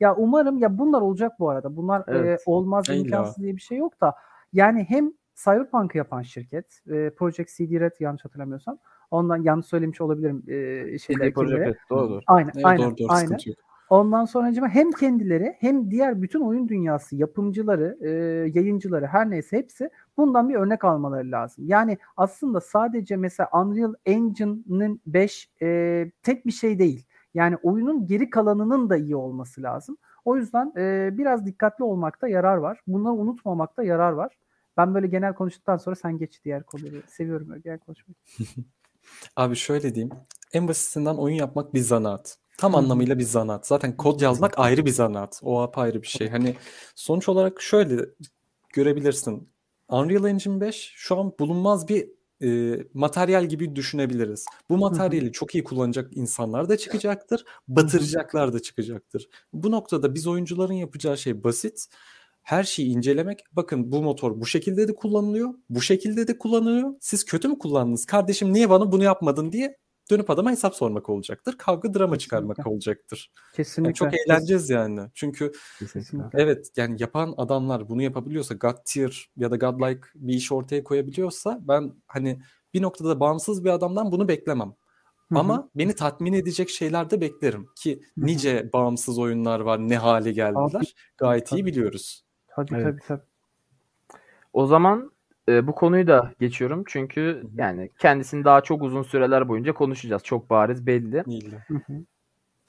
[0.00, 1.76] ya umarım ya bunlar olacak bu arada.
[1.76, 2.40] Bunlar evet.
[2.40, 4.14] e, olmaz imkansız diye bir şey yok da.
[4.52, 8.78] Yani hem Cyberpunk'ı yapan şirket, e, Project CD Red yanlış hatırlamıyorsam
[9.10, 11.32] Ondan yanlış söylemiş olabilirim e, şeyler.
[11.58, 12.20] Evet, doğru.
[12.26, 13.38] Aynen, evet, aynen, doğru, doğru, aynen.
[13.88, 18.08] Ondan sonra hem kendileri hem diğer bütün oyun dünyası yapımcıları, e,
[18.54, 21.64] yayıncıları her neyse hepsi bundan bir örnek almaları lazım.
[21.68, 27.06] Yani aslında sadece mesela Unreal Engine'ın 5 e, tek bir şey değil.
[27.34, 29.96] Yani oyunun geri kalanının da iyi olması lazım.
[30.24, 32.80] O yüzden e, biraz dikkatli olmakta yarar var.
[32.86, 34.36] Bunları unutmamakta yarar var.
[34.76, 37.02] Ben böyle genel konuştuktan sonra sen geç diğer konuları.
[37.06, 38.16] Seviyorum öyle genel konuşmayı.
[39.36, 40.14] Abi şöyle diyeyim.
[40.52, 42.38] En basitinden oyun yapmak bir zanaat.
[42.58, 43.66] Tam anlamıyla bir zanaat.
[43.66, 45.40] Zaten kod yazmak ayrı bir zanaat.
[45.42, 46.28] O apayrı bir şey.
[46.28, 46.56] Hani
[46.94, 47.96] sonuç olarak şöyle
[48.72, 49.48] görebilirsin.
[49.88, 52.08] Unreal Engine 5 şu an bulunmaz bir
[52.42, 54.44] e, materyal gibi düşünebiliriz.
[54.68, 57.44] Bu materyali çok iyi kullanacak insanlar da çıkacaktır.
[57.68, 59.28] Batıracaklar da çıkacaktır.
[59.52, 61.86] Bu noktada biz oyuncuların yapacağı şey basit
[62.46, 63.44] her şeyi incelemek.
[63.52, 65.54] Bakın bu motor bu şekilde de kullanılıyor.
[65.70, 66.94] Bu şekilde de kullanılıyor.
[67.00, 68.06] Siz kötü mü kullandınız?
[68.06, 69.76] Kardeşim niye bana bunu yapmadın diye
[70.10, 71.58] dönüp adama hesap sormak olacaktır.
[71.58, 72.74] Kavga drama çıkarmak Kesinlikle.
[72.74, 73.32] olacaktır.
[73.56, 73.88] Kesinlikle.
[73.88, 75.00] Yani çok eğleneceğiz yani.
[75.14, 76.42] Çünkü Kesinlikle.
[76.42, 81.58] evet yani yapan adamlar bunu yapabiliyorsa God tier ya da godlike bir iş ortaya koyabiliyorsa
[81.62, 82.40] ben hani
[82.74, 84.68] bir noktada bağımsız bir adamdan bunu beklemem.
[85.28, 85.38] Hı-hı.
[85.38, 88.72] Ama beni tatmin edecek şeyler de beklerim ki nice Hı-hı.
[88.72, 90.80] bağımsız oyunlar var ne hale geldiler.
[90.80, 90.86] Abi,
[91.18, 91.60] Gayet tabii.
[91.60, 92.25] iyi biliyoruz.
[92.56, 92.84] Tabii evet.
[92.84, 93.22] tabii tabii.
[94.52, 95.10] O zaman
[95.48, 96.84] e, bu konuyu da geçiyorum.
[96.86, 100.24] Çünkü yani kendisini daha çok uzun süreler boyunca konuşacağız.
[100.24, 101.24] Çok bariz belli.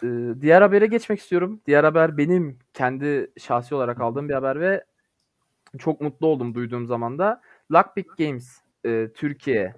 [0.04, 0.08] E,
[0.41, 1.62] diğer habere geçmek istiyorum.
[1.65, 4.84] Diğer haber benim kendi şahsi olarak aldığım bir haber ve
[5.78, 7.41] çok mutlu oldum duyduğum zaman da.
[7.71, 9.76] Lockpick Games e, Türkiye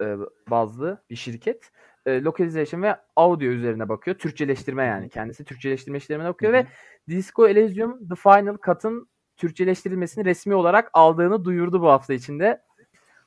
[0.00, 0.16] e,
[0.50, 1.70] bazlı bir şirket.
[2.06, 4.18] E, localization ve audio üzerine bakıyor.
[4.18, 5.08] Türkçeleştirme yani.
[5.08, 6.66] Kendisi Türkçeleştirme işlerine bakıyor ve
[7.08, 9.08] Disco Elysium The Final Cut'ın
[9.40, 12.62] Türkçeleştirilmesini resmi olarak aldığını duyurdu bu hafta içinde.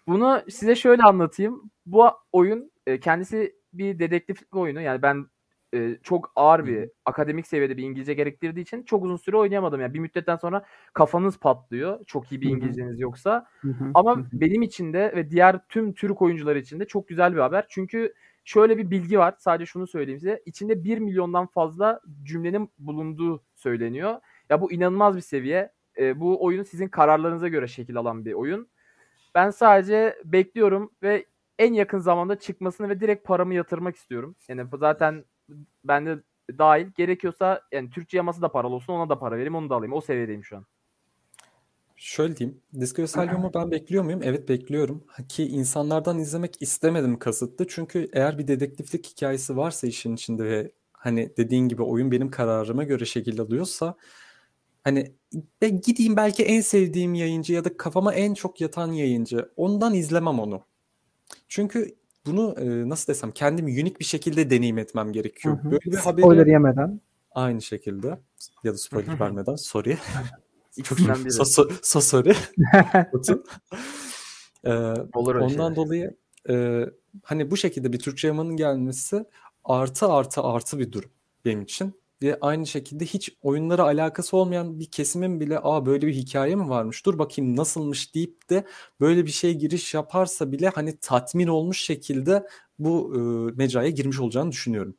[0.08, 1.72] Bunu size şöyle anlatayım.
[1.86, 4.82] Bu oyun e, kendisi bir dedektiflik oyunu.
[4.82, 5.26] Yani ben
[5.74, 9.82] e, çok ağır bir akademik seviyede bir İngilizce gerektirdiği için çok uzun süre oynayamadım.
[9.82, 12.06] Yani bir müddetten sonra kafanız patlıyor.
[12.06, 13.48] Çok iyi bir İngilizceniz yoksa.
[13.94, 17.66] Ama benim için de ve diğer tüm Türk oyuncular için de çok güzel bir haber.
[17.70, 18.14] Çünkü
[18.46, 19.36] şöyle bir bilgi var.
[19.40, 20.44] Sadece şunu söyleyeyim size.
[20.46, 24.16] İçinde 1 milyondan fazla cümlenin bulunduğu söyleniyor.
[24.50, 25.72] Ya bu inanılmaz bir seviye.
[26.00, 28.68] E, bu oyun sizin kararlarınıza göre şekil alan bir oyun.
[29.36, 31.26] Ben sadece bekliyorum ve
[31.60, 34.36] en yakın zamanda çıkmasını ve direkt paramı yatırmak istiyorum.
[34.48, 35.26] Yani zaten
[35.84, 36.20] ben de
[36.58, 39.94] dahil gerekiyorsa yani Türkçe yaması da paralı olsun ona da para vereyim onu da alayım.
[39.94, 40.66] O seviyedeyim şu an.
[41.96, 42.62] Şöyle diyeyim.
[42.80, 44.20] Disco Elysium'u ben bekliyor muyum?
[44.24, 45.04] Evet bekliyorum.
[45.30, 47.68] Ki insanlardan izlemek istemedim kasıtlı.
[47.68, 52.84] Çünkü eğer bir dedektiflik hikayesi varsa işin içinde ve hani dediğin gibi oyun benim kararıma
[52.84, 53.96] göre şekil alıyorsa
[54.84, 55.16] hani
[55.62, 59.50] ben gideyim belki en sevdiğim yayıncı ya da kafama en çok yatan yayıncı.
[59.56, 60.66] Ondan izlemem onu.
[61.48, 65.58] Çünkü bunu e, nasıl desem kendim unik bir şekilde deneyim etmem gerekiyor.
[65.58, 65.72] Hı hı.
[65.72, 67.02] Böyle bir haberi spoiler yemeden.
[67.32, 68.20] Aynı şekilde
[68.64, 69.98] ya da spoiler vermeden sorry.
[70.78, 71.32] Biri.
[71.32, 72.34] so, so, so sorry.
[74.64, 74.74] ee,
[75.14, 75.76] Olur ondan şeyler.
[75.76, 76.18] dolayı
[76.50, 76.86] e,
[77.24, 79.26] hani bu şekilde bir Türkçe yamanın gelmesi
[79.64, 81.10] artı artı artı bir durum
[81.46, 81.94] benim için.
[82.24, 86.70] Ve aynı şekilde hiç oyunlara alakası olmayan bir kesimin bile aa böyle bir hikaye mi
[86.70, 88.64] varmış dur bakayım nasılmış deyip de
[89.02, 92.48] böyle bir şey giriş yaparsa bile hani tatmin olmuş şekilde
[92.80, 93.20] bu e,
[93.58, 94.96] mecraya girmiş olacağını düşünüyorum.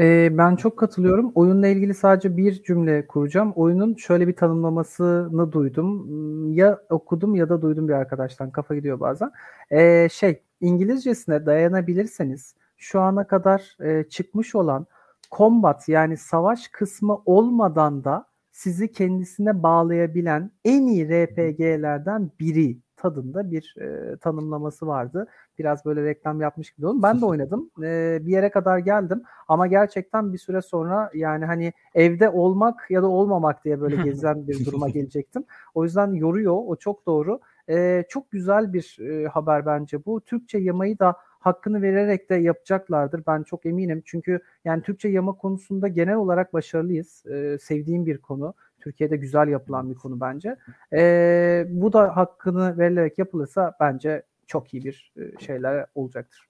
[0.00, 1.32] Ee, ben çok katılıyorum.
[1.34, 3.52] Oyunla ilgili sadece bir cümle kuracağım.
[3.52, 6.52] Oyunun şöyle bir tanımlamasını duydum.
[6.52, 8.50] Ya okudum ya da duydum bir arkadaştan.
[8.50, 9.30] Kafa gidiyor bazen.
[9.70, 14.86] Ee, şey İngilizcesine dayanabilirseniz şu ana kadar e, çıkmış olan
[15.30, 23.74] combat yani savaş kısmı olmadan da sizi kendisine bağlayabilen en iyi RPG'lerden biri tadında bir
[23.80, 25.26] e, tanımlaması vardı.
[25.58, 27.02] Biraz böyle reklam yapmış gibi oldum.
[27.02, 27.70] Ben de oynadım.
[27.82, 33.02] E, bir yere kadar geldim ama gerçekten bir süre sonra yani hani evde olmak ya
[33.02, 35.44] da olmamak diye böyle gezen bir duruma gelecektim.
[35.74, 36.56] O yüzden yoruyor.
[36.66, 37.40] O çok doğru.
[37.70, 40.20] E, çok güzel bir e, haber bence bu.
[40.20, 43.22] Türkçe yamayı da hakkını vererek de yapacaklardır.
[43.26, 44.02] Ben çok eminim.
[44.04, 47.26] Çünkü yani Türkçe yama konusunda genel olarak başarılıyız.
[47.26, 48.54] Ee, sevdiğim bir konu.
[48.80, 50.56] Türkiye'de güzel yapılan bir konu bence.
[50.92, 56.48] Ee, bu da hakkını verilerek yapılırsa bence çok iyi bir e, şeyler olacaktır.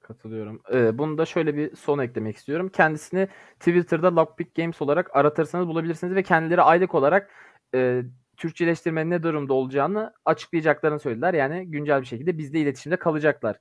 [0.00, 0.62] Katılıyorum.
[0.72, 2.68] Ee, bunu da şöyle bir son eklemek istiyorum.
[2.68, 3.28] Kendisini
[3.58, 7.30] Twitter'da Lockpick Games olarak aratırsanız bulabilirsiniz ve kendileri aylık olarak
[7.74, 8.02] e,
[8.36, 11.34] Türkçeleştirmenin ne durumda olacağını açıklayacaklarını söylediler.
[11.34, 13.56] Yani güncel bir şekilde bizde iletişimde kalacaklar.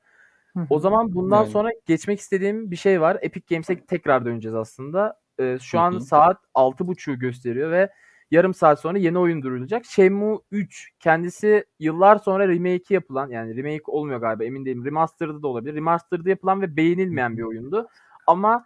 [0.70, 1.52] O zaman bundan yani.
[1.52, 3.17] sonra geçmek istediğim bir şey var.
[3.22, 5.20] Epic Games'e tekrar döneceğiz aslında.
[5.39, 7.89] Ee, şu an saat 6.30'u gösteriyor ve
[8.32, 9.86] yarım saat sonra yeni oyun duyurulacak.
[9.86, 14.86] Shenmue 3 kendisi yıllar sonra remake yapılan yani remake olmuyor galiba emin değilim.
[14.86, 15.76] Remastered'ı da olabilir.
[15.76, 17.88] Remastered'ı yapılan ve beğenilmeyen bir oyundu.
[18.28, 18.65] Ama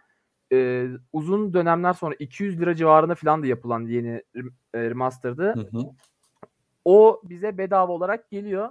[0.52, 4.22] e, uzun dönemler sonra 200 lira civarında falan da yapılan yeni
[4.74, 5.54] e, remastered'ı.
[6.84, 8.68] O bize bedava olarak geliyor.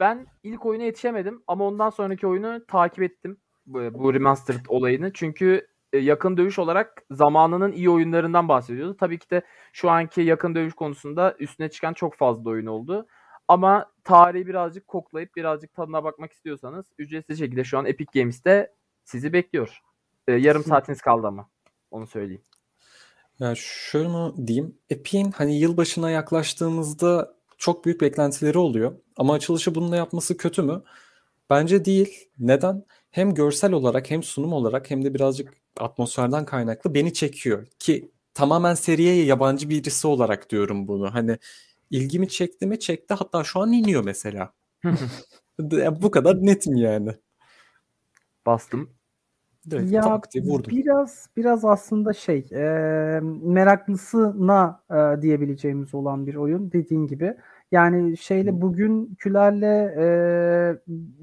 [0.00, 3.40] Ben ilk oyuna yetişemedim ama ondan sonraki oyunu takip ettim.
[3.66, 5.12] Bu, bu remastered olayını.
[5.12, 8.96] Çünkü e, yakın dövüş olarak zamanının iyi oyunlarından bahsediyordu.
[8.96, 13.06] Tabii ki de şu anki yakın dövüş konusunda üstüne çıkan çok fazla oyun oldu.
[13.48, 19.32] Ama tarihi birazcık koklayıp birazcık tadına bakmak istiyorsanız ücretsiz şekilde şu an Epic Games'te sizi
[19.32, 19.80] bekliyor.
[20.28, 21.48] Ee, yarım saatiniz kaldı ama.
[21.90, 22.42] Onu söyleyeyim.
[23.38, 24.78] Ya şöyle mi diyeyim?
[24.90, 28.92] Epic'in hani yılbaşına yaklaştığımızda çok büyük beklentileri oluyor.
[29.16, 30.82] Ama açılışı bununla yapması kötü mü?
[31.50, 32.28] Bence değil.
[32.38, 32.84] Neden?
[33.10, 37.66] Hem görsel olarak hem sunum olarak hem de birazcık atmosferden kaynaklı beni çekiyor.
[37.78, 41.14] Ki tamamen seriye yabancı birisi olarak diyorum bunu.
[41.14, 41.38] Hani
[41.90, 44.52] ilgimi çekti mi çekti hatta şu an iniyor mesela.
[46.02, 47.14] Bu kadar netim yani.
[48.46, 48.97] Bastım.
[49.70, 50.76] Direkt ya vurdum.
[50.76, 52.60] biraz biraz aslında şey e,
[53.42, 57.36] meraklısına e, diyebileceğimiz olan bir oyun dediğin gibi.
[57.72, 60.04] Yani şeyle bugünkülerle e,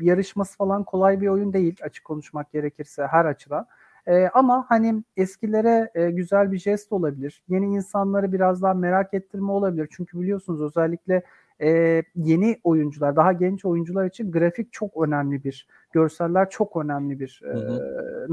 [0.05, 3.67] yarışması falan kolay bir oyun değil açık konuşmak gerekirse her açıdan.
[4.07, 7.43] E, ama hani eskilere e, güzel bir jest olabilir.
[7.49, 9.89] Yeni insanları biraz daha merak ettirme olabilir.
[9.91, 11.23] Çünkü biliyorsunuz özellikle
[11.61, 17.41] e, yeni oyuncular, daha genç oyuncular için grafik çok önemli bir, görseller çok önemli bir
[17.45, 17.55] e,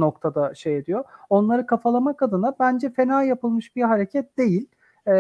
[0.01, 1.05] noktada şey ediyor.
[1.31, 4.69] Onları kafalamak adına bence fena yapılmış bir hareket değil.
[5.07, 5.13] E,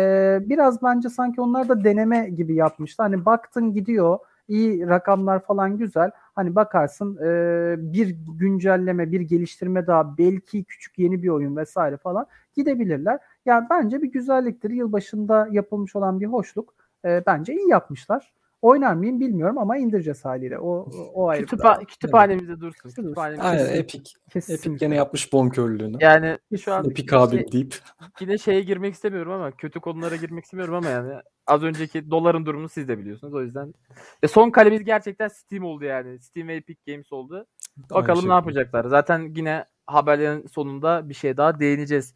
[0.42, 3.02] biraz bence sanki onlar da deneme gibi yapmıştı.
[3.02, 6.10] Hani baktın gidiyor, iyi rakamlar falan güzel.
[6.34, 12.26] Hani bakarsın e, bir güncelleme, bir geliştirme daha belki küçük yeni bir oyun vesaire falan
[12.54, 13.18] gidebilirler.
[13.46, 14.70] Yani bence bir güzelliktir.
[14.70, 18.32] Yılbaşında yapılmış olan bir hoşluk e, bence iyi yapmışlar.
[18.62, 20.58] Oynar mıyım bilmiyorum ama indireceğiz haliyle.
[20.58, 21.44] O o ayrı.
[21.44, 22.88] Kütüpha- kütüphanemizde dursun.
[22.90, 23.02] Dursun.
[23.02, 23.74] Kütüphanemizde Aynen dursun.
[23.74, 24.10] Epic.
[24.30, 24.54] Kesin.
[24.54, 25.96] Epic gene yapmış bonkörlüğünü.
[26.00, 27.78] Yani şu an Epic abi şey- deyip.
[28.20, 31.14] yine şeye girmek istemiyorum ama kötü konulara girmek istemiyorum ama yani
[31.46, 33.34] az önceki doların durumunu siz de biliyorsunuz.
[33.34, 33.74] O yüzden
[34.22, 36.20] e, son kalemiz gerçekten Steam oldu yani.
[36.20, 37.46] Steam ve Epic Games oldu.
[37.76, 38.32] Bakalım Aynı ne şekilde.
[38.34, 38.84] yapacaklar.
[38.84, 42.14] Zaten yine haberlerin sonunda bir şey daha değineceğiz.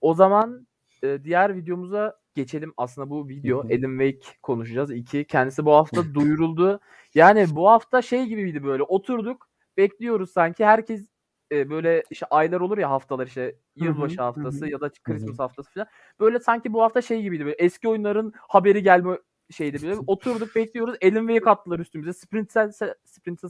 [0.00, 0.66] O zaman
[1.02, 2.72] e, diğer videomuza geçelim.
[2.76, 3.60] Aslında bu video.
[3.60, 4.90] Alan Wake konuşacağız.
[4.90, 5.24] İki.
[5.24, 6.80] Kendisi bu hafta duyuruldu.
[7.14, 8.82] Yani bu hafta şey gibiydi böyle.
[8.82, 10.64] Oturduk bekliyoruz sanki.
[10.64, 11.08] Herkes
[11.52, 15.86] e, böyle işte aylar olur ya haftalar işte yılbaşı haftası ya da Christmas haftası falan.
[16.20, 19.18] Böyle sanki bu hafta şey gibiydi böyle eski oyunların haberi gelme
[19.50, 19.96] şeydi böyle.
[20.06, 20.96] Oturduk bekliyoruz.
[21.02, 22.12] Alan Wake attılar üstümüze.
[22.12, 22.70] Splinter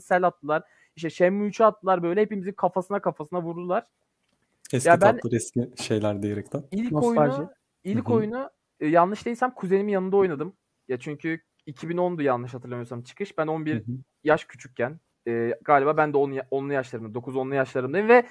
[0.07, 0.63] Cell attılar.
[0.95, 3.83] İşte Shenmue 3'ü attılar böyle hepimizin kafasına kafasına vurdular.
[4.73, 6.63] Eski Ya ben- eski şeyler diyerekten.
[6.71, 7.31] İlk Nostalji.
[7.31, 7.49] oyunu
[7.83, 8.49] ilk oyunu
[8.79, 10.53] e, yanlış değilsem kuzenimin yanında oynadım.
[10.87, 13.37] Ya çünkü 2010'du yanlış hatırlamıyorsam çıkış.
[13.37, 13.97] Ben 11 Hı hı.
[14.23, 18.23] yaş küçükken e, galiba ben de 10 ya- 10'lu yaşlarımda 9-10'lu yaşlarımdayım ve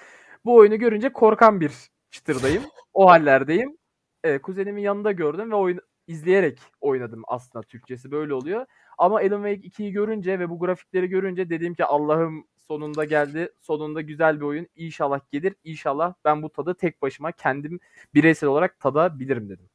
[0.45, 1.73] bu oyunu görünce korkan bir
[2.11, 2.63] çıtırdayım.
[2.95, 3.77] o hallerdeyim.
[4.25, 8.67] E, kuzenimin yanında gördüm ve oyun izleyerek oynadım aslında Türkçesi böyle oluyor.
[8.99, 13.49] Ama Alan Wake 2'yi görünce ve bu grafikleri görünce dedim ki Allah'ım sonunda geldi.
[13.61, 14.67] Sonunda güzel bir oyun.
[14.77, 15.55] İnşallah gelir.
[15.65, 17.81] İnşallah ben bu tadı tek başıma kendim
[18.15, 19.69] bireysel olarak tadabilirim dedim.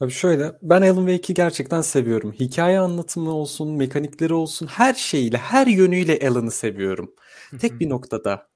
[0.00, 2.32] Abi şöyle ben Alan Wake'i gerçekten seviyorum.
[2.32, 7.14] Hikaye anlatımı olsun, mekanikleri olsun her şeyiyle, her yönüyle Alan'ı seviyorum.
[7.60, 8.48] Tek bir noktada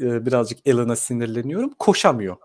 [0.00, 1.70] e, birazcık Alan'a sinirleniyorum.
[1.78, 2.36] Koşamıyor.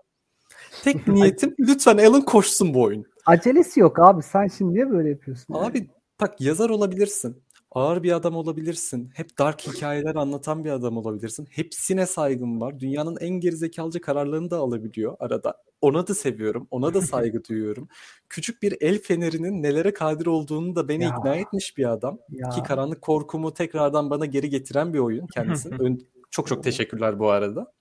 [0.84, 3.04] Tek niyetim lütfen Alan koşsun bu oyun.
[3.26, 4.22] Acelesi yok abi.
[4.22, 5.54] Sen şimdi niye böyle yapıyorsun?
[5.54, 5.66] yani?
[5.66, 7.42] Abi bak yazar olabilirsin.
[7.74, 9.10] Ağır bir adam olabilirsin.
[9.14, 11.46] Hep dark hikayeler anlatan bir adam olabilirsin.
[11.50, 12.80] Hepsine saygım var.
[12.80, 15.62] Dünyanın en gerizekalıca kararlarını da alabiliyor arada.
[15.80, 16.68] Ona da seviyorum.
[16.70, 17.88] Ona da saygı duyuyorum.
[18.28, 21.08] Küçük bir el fenerinin nelere kadir olduğunu da beni Ya.
[21.18, 22.18] ikna etmiş bir adam.
[22.28, 22.48] Ya.
[22.48, 25.68] Ki karanlık korkumu tekrardan bana geri getiren bir oyun kendisi.
[25.80, 27.72] Ön- çok çok teşekkürler bu arada.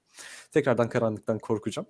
[0.51, 1.87] Tekrardan karanlıktan korkacağım.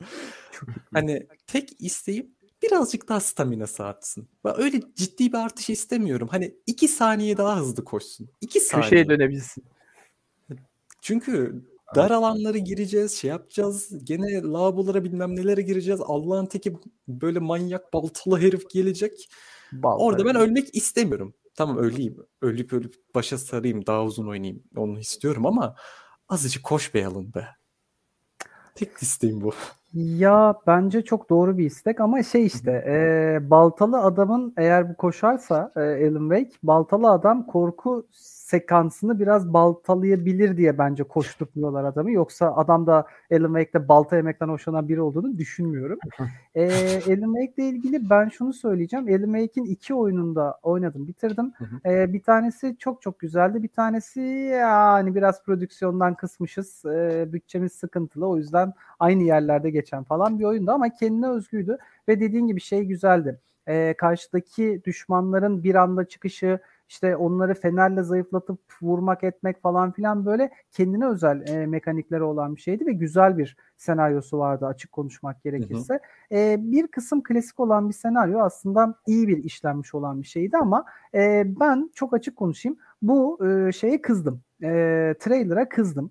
[0.92, 4.28] hani tek isteğim birazcık daha staminası artsın.
[4.44, 6.28] Ben öyle ciddi bir artış istemiyorum.
[6.30, 8.30] Hani iki saniye daha hızlı koşsun.
[8.40, 8.84] İki saniye.
[8.84, 9.64] Köşeye dönebilsin.
[11.02, 14.04] Çünkü dar alanlara gireceğiz, şey yapacağız.
[14.04, 16.00] Gene lavabolara bilmem nelere gireceğiz.
[16.04, 16.76] Allah'ın teki
[17.08, 19.28] böyle manyak baltalı herif gelecek.
[19.72, 20.04] Balta.
[20.04, 21.34] Orada ben ölmek istemiyorum.
[21.54, 22.16] Tamam öleyim.
[22.42, 23.86] Ölüp ölüp başa sarayım.
[23.86, 24.62] Daha uzun oynayayım.
[24.76, 25.76] Onu istiyorum ama
[26.28, 27.46] azıcık koş be be.
[28.80, 29.50] Tek isteğim bu.
[29.94, 35.72] Ya bence çok doğru bir istek ama şey işte e, baltalı adamın eğer bu koşarsa
[35.76, 38.06] e, Alan Wake baltalı adam korku
[38.50, 42.10] sekansını biraz baltalayabilir diye bence koşturmuyorlar adamı.
[42.10, 45.98] Yoksa adam da Alan Wake'de balta yemekten hoşlanan biri olduğunu düşünmüyorum.
[46.54, 46.64] e,
[47.06, 49.08] Alan Wake'le ilgili ben şunu söyleyeceğim.
[49.08, 51.52] Alan Wake'in iki oyununda oynadım bitirdim.
[51.58, 51.92] Hı hı.
[51.92, 53.62] E, bir tanesi çok çok güzeldi.
[53.62, 54.20] Bir tanesi
[54.60, 56.84] yani biraz prodüksiyondan kısmışız.
[56.84, 58.28] E, bütçemiz sıkıntılı.
[58.28, 62.84] O yüzden aynı yerlerde geçen falan bir oyundu ama kendine özgüydü ve dediğin gibi şey
[62.84, 63.40] güzeldi.
[63.68, 66.58] Ee, karşıdaki düşmanların bir anda çıkışı
[66.90, 72.60] işte onları fenerle zayıflatıp vurmak etmek falan filan böyle kendine özel e, mekanikleri olan bir
[72.60, 76.00] şeydi ve güzel bir senaryosu vardı açık konuşmak gerekirse.
[76.32, 80.84] Ee, bir kısım klasik olan bir senaryo aslında iyi bir işlenmiş olan bir şeydi ama
[81.14, 84.40] e, ben çok açık konuşayım bu e, şeye kızdım.
[84.62, 84.68] E,
[85.20, 86.10] trailer'a kızdım.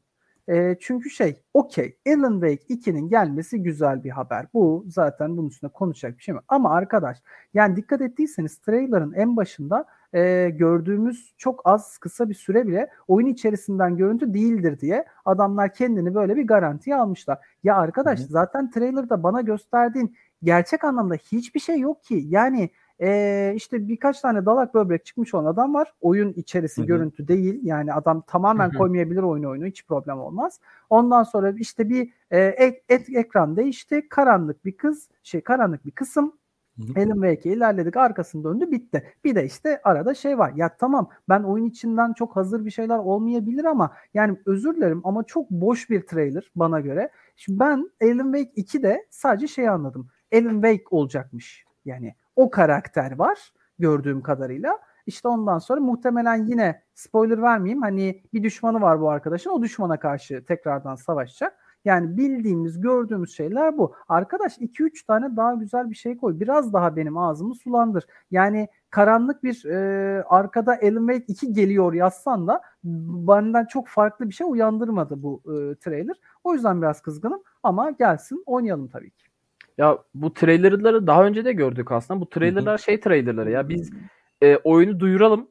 [0.50, 4.46] E, çünkü şey okey Alan Wake 2'nin gelmesi güzel bir haber.
[4.54, 6.42] Bu zaten bunun üstüne konuşacak bir şey mi?
[6.48, 7.18] Ama arkadaş
[7.54, 13.28] yani dikkat ettiyseniz trailer'ın en başında e, gördüğümüz çok az kısa bir süre bile oyun
[13.28, 17.38] içerisinden görüntü değildir diye adamlar kendini böyle bir garantiye almışlar.
[17.64, 18.28] Ya arkadaş Hı hı.
[18.28, 22.24] zaten trailer'da bana gösterdiğin gerçek anlamda hiçbir şey yok ki.
[22.28, 22.70] Yani
[23.02, 25.94] ee, işte birkaç tane dalak böbrek çıkmış olan adam var.
[26.02, 26.88] Oyun içerisi Hı hı.
[26.88, 27.60] görüntü değil.
[27.64, 28.78] Yani adam tamamen Hı hı.
[28.78, 30.60] koymayabilir oyunu oyunu hiç problem olmaz.
[30.90, 34.10] Ondan sonra işte bir e, ek- et, ekran değişti.
[34.10, 36.34] Karanlık bir kız, şey karanlık bir kısım.
[36.98, 39.04] Alan Wake'e ilerledik arkasını döndü bitti.
[39.24, 40.54] Bir de işte arada şey var.
[40.56, 45.24] Ya tamam ben oyun içinden çok hazır bir şeyler olmayabilir ama yani özür dilerim ama
[45.24, 47.10] çok boş bir trailer bana göre.
[47.36, 50.08] Şimdi ben Alan Wake 2'de sadece şey anladım.
[50.34, 51.66] Alan Wake olacakmış.
[51.86, 54.80] Yani o karakter var gördüğüm kadarıyla.
[55.06, 57.82] İşte ondan sonra muhtemelen yine spoiler vermeyeyim.
[57.82, 59.50] Hani bir düşmanı var bu arkadaşın.
[59.50, 61.54] O düşmana karşı tekrardan savaşacak.
[61.86, 63.96] Yani bildiğimiz, gördüğümüz şeyler bu.
[64.10, 66.40] Arkadaş 2-3 tane daha güzel bir şey koy.
[66.40, 68.06] Biraz daha benim ağzımı sulandır.
[68.32, 74.34] Yani karanlık bir e, arkada Alan Wake 2 geliyor yazsan da benden çok farklı bir
[74.34, 76.16] şey uyandırmadı bu e, trailer.
[76.44, 79.29] O yüzden biraz kızgınım ama gelsin oynayalım tabii ki.
[79.80, 82.22] Ya bu trailerları daha önce de gördük aslında.
[82.22, 83.70] Bu trailerlar şey trailerları ya.
[83.70, 83.92] Biz
[84.42, 85.42] e, oyunu duyuralım.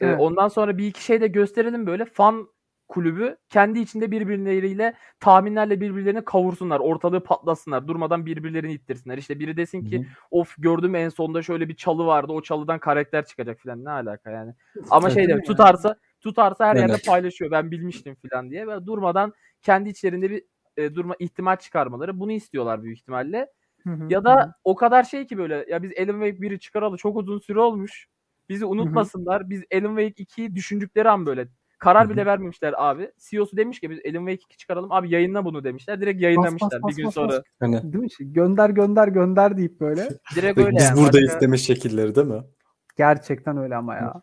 [0.00, 0.20] E, Evet.
[0.20, 2.04] ondan sonra bir iki şey de gösterelim böyle.
[2.04, 2.48] Fan
[2.88, 6.80] kulübü kendi içinde birbirleriyle tahminlerle birbirlerini kavursunlar.
[6.80, 7.88] Ortalığı patlasınlar.
[7.88, 9.18] Durmadan birbirlerini ittirsinler.
[9.18, 10.06] İşte biri desin ki Hı hı.
[10.30, 12.32] of gördüm en sonda şöyle bir çalı vardı.
[12.32, 13.84] O çalıdan karakter çıkacak falan.
[13.84, 14.52] Ne alaka yani.
[14.90, 17.06] Ama şey de tutarsa tutarsa her yerde Evet.
[17.06, 17.50] paylaşıyor.
[17.50, 18.66] Ben bilmiştim falan diye.
[18.68, 19.32] Ve durmadan
[19.62, 20.42] kendi içlerinde bir
[20.78, 22.20] e, durma ihtimal çıkarmaları.
[22.20, 23.46] Bunu istiyorlar büyük ihtimalle.
[23.84, 24.52] Hı hı, Ya da hı.
[24.64, 28.06] o kadar şey ki böyle ya biz Alan Wake 1'i çıkaralı çok uzun süre olmuş.
[28.48, 29.50] Bizi unutmasınlar.
[29.50, 31.48] Biz Alan Wake 2'yi düşündükleri an böyle
[31.78, 33.10] karar bile vermemişler abi.
[33.18, 34.92] CEO'su demiş ki biz Alan Wake 2 çıkaralım.
[34.92, 36.00] Abi yayınla bunu demişler.
[36.00, 37.28] Direkt yayınlamışlar bas, bir gün bas, sonra.
[37.28, 37.42] bas.
[37.60, 38.10] Hani Değil mi?
[38.10, 40.08] Şey, Gönder gönder gönder deyip böyle.
[40.34, 40.96] Direkt öyle biz yani.
[41.00, 42.42] buradayız Başka- deme şekilleri değil mi?
[42.96, 44.14] Gerçekten öyle ama ya.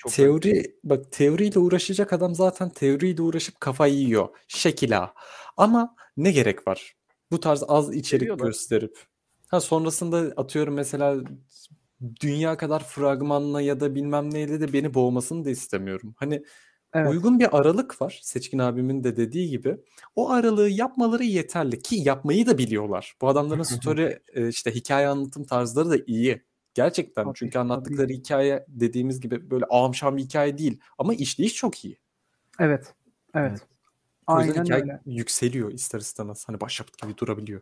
[0.00, 4.28] Çok Teori bak teoriyle uğraşacak adam zaten teoriyle uğraşıp kafayı yiyor.
[4.48, 5.14] Şekila.
[5.56, 6.94] Ama ne gerek var?
[7.30, 8.46] Bu tarz az içerik Seviyorlar.
[8.46, 8.98] gösterip.
[9.48, 11.16] Ha sonrasında atıyorum mesela
[12.20, 16.14] dünya kadar fragmanla ya da bilmem neyle de beni boğmasını da istemiyorum.
[16.16, 16.42] Hani
[16.94, 17.10] Evet.
[17.10, 18.20] uygun bir aralık var.
[18.22, 19.76] Seçkin abimin de dediği gibi.
[20.16, 23.14] O aralığı yapmaları yeterli ki yapmayı da biliyorlar.
[23.20, 26.42] Bu adamların story e, işte hikaye anlatım tarzları da iyi.
[26.74, 27.60] Gerçekten Tabii, çünkü tabii.
[27.60, 31.98] anlattıkları hikaye dediğimiz gibi böyle ağamşam bir hikaye değil ama işleyiş çok iyi.
[32.58, 32.94] Evet.
[33.34, 33.52] Evet.
[34.38, 35.00] Yüzden Aynen öyle.
[35.06, 36.44] yükseliyor ister istemez.
[36.48, 37.60] Hani başyapıt gibi durabiliyor.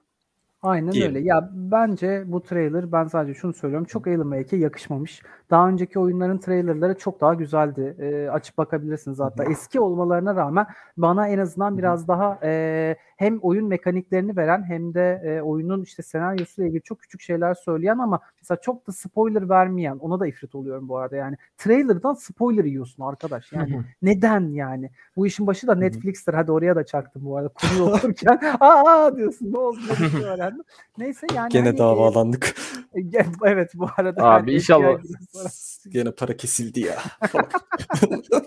[0.62, 1.16] Aynen diyelim.
[1.16, 1.26] öyle.
[1.26, 3.86] Ya bence bu trailer ben sadece şunu söylüyorum.
[3.86, 5.22] Çok Alan Wake'e yakışmamış.
[5.50, 7.96] Daha önceki oyunların trailerları çok daha güzeldi.
[7.98, 9.44] Ee, açıp bakabilirsiniz hatta.
[9.44, 15.22] Eski olmalarına rağmen bana en azından biraz daha e, hem oyun mekaniklerini veren hem de
[15.24, 19.96] e, oyunun işte senaryosuyla ilgili çok küçük şeyler söyleyen ama mesela çok da spoiler vermeyen
[19.96, 21.36] ona da ifrit oluyorum bu arada yani.
[21.56, 23.52] Trailer'dan spoiler yiyorsun arkadaş.
[23.52, 24.90] Yani neden yani?
[25.16, 26.34] Bu işin başı da Netflix'tir.
[26.34, 27.48] Hadi oraya da çaktım bu arada.
[27.48, 30.64] Konuyu okurken aa diyorsun ne oldu ne şey öğrendim.
[30.98, 32.54] Neyse yani Gene hani, e, davalandık.
[32.94, 33.00] e,
[33.44, 34.22] evet bu arada.
[34.22, 34.98] Abi yani inşallah.
[35.88, 36.96] Gene para kesildi ya.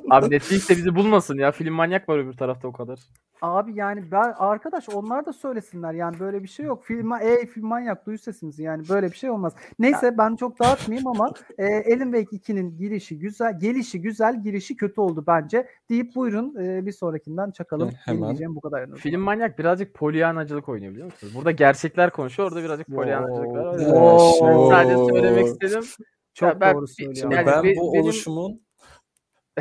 [0.09, 1.51] Abi Netflix de bizi bulmasın ya.
[1.51, 2.99] Film manyak var öbür tarafta o kadar.
[3.41, 6.83] Abi yani ben arkadaş onlar da söylesinler yani böyle bir şey yok.
[6.83, 9.53] Film ey film manyak duy sesimizi yani böyle bir şey olmaz.
[9.79, 15.01] Neyse ben çok dağıtmayayım ama e, Alan Wake 2'nin girişi güzel, gelişi güzel, girişi kötü
[15.01, 15.67] oldu bence.
[15.89, 17.89] Deyip buyurun e, bir sonrakinden çakalım.
[18.07, 18.95] E, diyeceğim bu kadar.
[18.95, 21.33] Film manyak birazcık polyanacılık oynuyor biliyor musunuz?
[21.35, 22.49] Burada gerçekler konuşuyor.
[22.51, 23.93] Orada birazcık polyanacılık var.
[23.93, 24.69] Oo.
[24.71, 25.83] Sadece söylemek istedim.
[26.33, 27.15] çok Ya ben- doğru söylüyor.
[27.15, 28.61] Şimdi Yani ben be- bu benim- oluşumun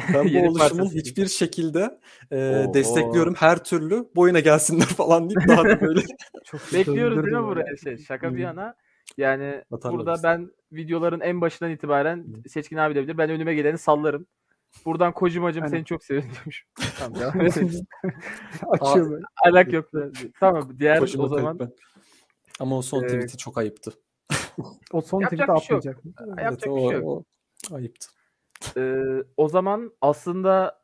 [0.14, 2.74] ben bu oluşumun hiçbir şekilde e, Oo.
[2.74, 6.01] destekliyorum her türlü boyuna gelsinler falan deyip daha da böyle
[6.44, 7.98] Çok Bekliyoruz değil mi buraya şey?
[7.98, 8.74] Şaka bir yana.
[9.16, 10.22] Yani Atarlar burada bizi.
[10.22, 13.18] ben videoların en başından itibaren Seçkin abi de bilir.
[13.18, 14.26] Ben önüme geleni sallarım.
[14.84, 15.76] Buradan Kojimacım Aynen.
[15.76, 16.64] seni çok seviyorum demiş.
[16.98, 17.86] tamam edelim.
[18.68, 19.24] Açıyor böyle.
[19.46, 19.88] Alak yok.
[20.40, 21.72] Tamam diğer Kojima o zaman ben.
[22.61, 23.92] Ama o son Ee, tweet'i çok ayıptı.
[24.92, 25.62] O son tweet'i bir şey yok.
[25.62, 25.98] atmayacak.
[26.44, 27.24] yapacak o, bir şey yok.
[27.70, 28.09] o ayıptı.
[28.76, 29.02] Ee,
[29.36, 30.82] o zaman aslında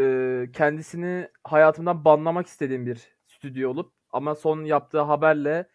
[0.00, 5.68] e, kendisini hayatımdan banlamak istediğim bir stüdyo olup ama son yaptığı haberle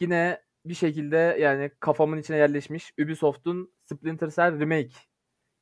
[0.00, 4.94] yine bir şekilde yani kafamın içine yerleşmiş Ubisoft'un Splinter Cell Remake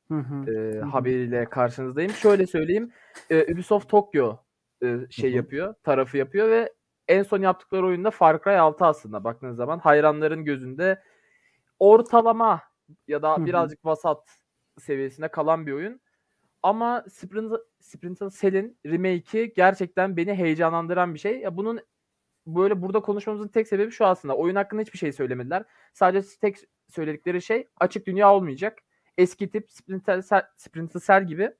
[0.07, 0.51] Hı hı.
[0.51, 0.85] e, hı.
[0.85, 2.11] haberiyle karşınızdayım.
[2.11, 2.91] Şöyle söyleyeyim.
[3.29, 4.37] e, Ubisoft Tokyo
[4.83, 6.73] e, şey yapıyor, tarafı yapıyor ve
[7.07, 11.03] en son yaptıkları oyunda Far Cry 6 aslında baktığınız zaman hayranların gözünde
[11.79, 12.61] ortalama
[13.07, 14.46] ya da birazcık vasat
[14.79, 16.01] seviyesinde kalan bir oyun.
[16.63, 21.39] Ama Splinter, Splinter Cell'in remake'i gerçekten beni heyecanlandıran bir şey.
[21.39, 21.79] Ya bunun
[22.47, 24.35] böyle burada konuşmamızın tek sebebi şu aslında.
[24.35, 25.63] Oyun hakkında hiçbir şey söylemediler.
[25.93, 26.57] Sadece tek
[26.87, 28.79] söyledikleri şey açık dünya olmayacak.
[29.17, 30.21] Eski tip Splinter
[30.99, 31.51] Cell, gibi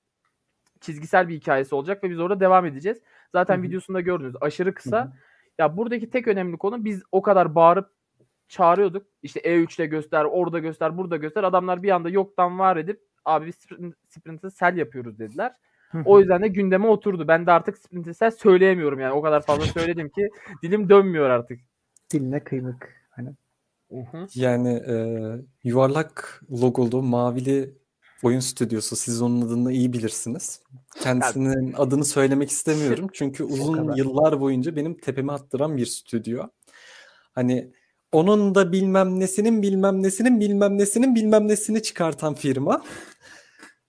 [0.82, 3.02] çizgisel bir hikayesi olacak ve biz orada devam edeceğiz.
[3.32, 3.64] Zaten Hı hı.
[3.64, 4.36] videosunda gördünüz.
[4.42, 5.06] Aşırı kısa.
[5.06, 5.14] Hı hı.
[5.58, 7.92] Ya buradaki tek önemli konu biz o kadar bağırıp
[8.48, 9.08] çağırıyorduk.
[9.22, 11.44] İşte E3'te göster, orada göster, burada göster.
[11.44, 15.54] Adamlar bir anda yoktan var edip abi biz Sprint- Splinter Cell yapıyoruz dediler.
[16.06, 17.28] O yüzden de gündeme oturdu.
[17.28, 19.14] Ben de artık Splinter Cell söyleyemiyorum yani.
[19.14, 20.30] O kadar fazla söyledim ki
[20.64, 21.60] dilim dönmüyor artık.
[22.14, 22.90] Diline kıymık.
[23.10, 23.30] Hani
[24.36, 24.96] Yani e,
[25.64, 27.74] yuvarlak logolu mavili
[28.24, 28.96] oyun stüdyosu.
[28.96, 30.62] Siz onun adını iyi bilirsiniz.
[31.02, 33.08] Kendisinin adını söylemek istemiyorum.
[33.14, 36.44] Çünkü uzun yıllar boyunca benim tepeme attıran bir stüdyo.
[37.32, 37.72] Hani
[38.12, 42.84] onun da bilmem nesinin bilmem nesinin bilmem nesinin bilmem nesini çıkartan firma.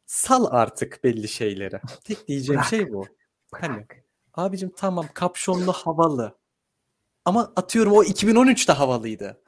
[0.09, 1.81] Sal artık belli şeyleri.
[2.05, 2.71] Tek diyeceğim Bırak.
[2.71, 3.07] şey bu.
[3.53, 3.87] Hani
[4.35, 6.39] abicim tamam kapşonlu havalı.
[7.25, 9.41] Ama atıyorum o 2013'te havalıydı.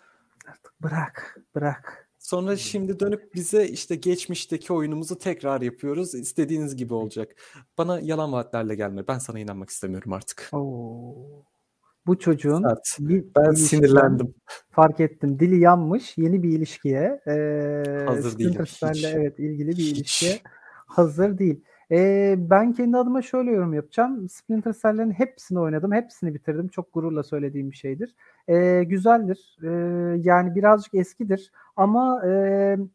[0.48, 1.38] Artık bırak.
[1.54, 2.10] Bırak.
[2.18, 6.14] Sonra şimdi dönüp bize işte geçmişteki oyunumuzu tekrar yapıyoruz.
[6.14, 7.36] İstediğiniz gibi olacak.
[7.78, 9.08] Bana yalan vaatlerle gelme.
[9.08, 10.48] Ben sana inanmak istemiyorum artık.
[10.52, 11.14] Oo.
[12.06, 12.96] Bu çocuğun Sert.
[13.00, 14.34] bir Ben sinirlendim.
[14.70, 15.38] fark ettim.
[15.40, 16.18] Dili yanmış.
[16.18, 19.04] Yeni bir ilişkiye e, Hazır hiç.
[19.14, 19.98] evet ilgili bir Hiç.
[19.98, 20.38] ilişkiye
[20.86, 21.60] hazır değil.
[21.90, 24.28] E, ben kendi adıma şöyle yorum yapacağım.
[24.28, 25.92] Splinter Cell'lerin hepsini oynadım.
[25.92, 26.68] Hepsini bitirdim.
[26.68, 28.14] Çok gururla söylediğim bir şeydir.
[28.48, 29.58] E, güzeldir.
[29.62, 29.68] E,
[30.22, 31.52] yani birazcık eskidir.
[31.76, 32.30] Ama e,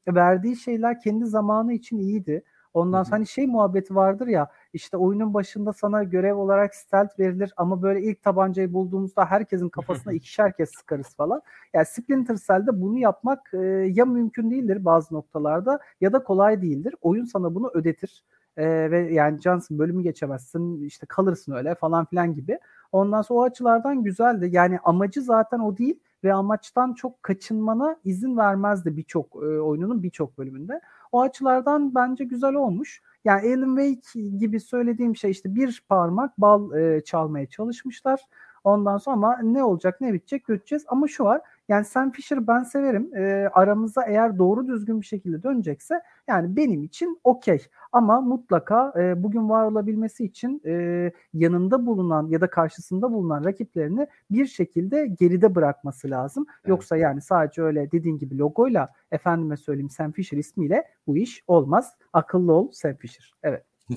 [0.08, 2.44] verdiği şeyler kendi zamanı için iyiydi.
[2.74, 7.54] Ondan sonra hani şey muhabbeti vardır ya işte oyunun başında sana görev olarak stealth verilir
[7.58, 11.42] ama böyle ilk tabancayı bulduğumuzda herkesin kafasına ikişer kez sıkarız falan.
[11.74, 13.58] Yani Splinter Cell'de bunu yapmak e,
[13.94, 16.96] ya mümkün değildir bazı noktalarda ya da kolay değildir.
[17.02, 18.24] Oyun sana bunu ödetir.
[18.58, 22.60] E, ve yani Johnson bölümü geçemezsin işte kalırsın öyle falan filan gibi.
[22.92, 24.50] Ondan sonra o açılardan güzeldi.
[24.52, 30.38] Yani amacı zaten o değil ve amaçtan çok kaçınmana izin vermezdi birçok e, oyununun birçok
[30.38, 30.82] bölümünde.
[31.12, 33.02] O açılardan bence güzel olmuş.
[33.26, 38.20] Yani Alan Wake gibi söylediğim şey işte bir parmak bal e, çalmaya çalışmışlar.
[38.66, 40.86] Ondan sonra ama ne olacak ne bitecek göreceğiz.
[40.88, 43.16] Ama şu var yani Sam Fisher ben severim.
[43.16, 47.66] E, aramıza eğer doğru düzgün bir şekilde dönecekse yani benim için okey.
[47.92, 54.08] Ama mutlaka e, bugün var olabilmesi için e, yanında bulunan ya da karşısında bulunan rakiplerini
[54.32, 56.46] bir şekilde geride bırakması lazım.
[56.50, 56.70] Evet.
[56.70, 61.94] Yoksa yani sadece öyle dediğin gibi logoyla efendime söyleyeyim Sam Fisher ismiyle bu iş olmaz.
[62.14, 63.34] Akıllı ol Sam Fisher.
[63.44, 63.75] Evet.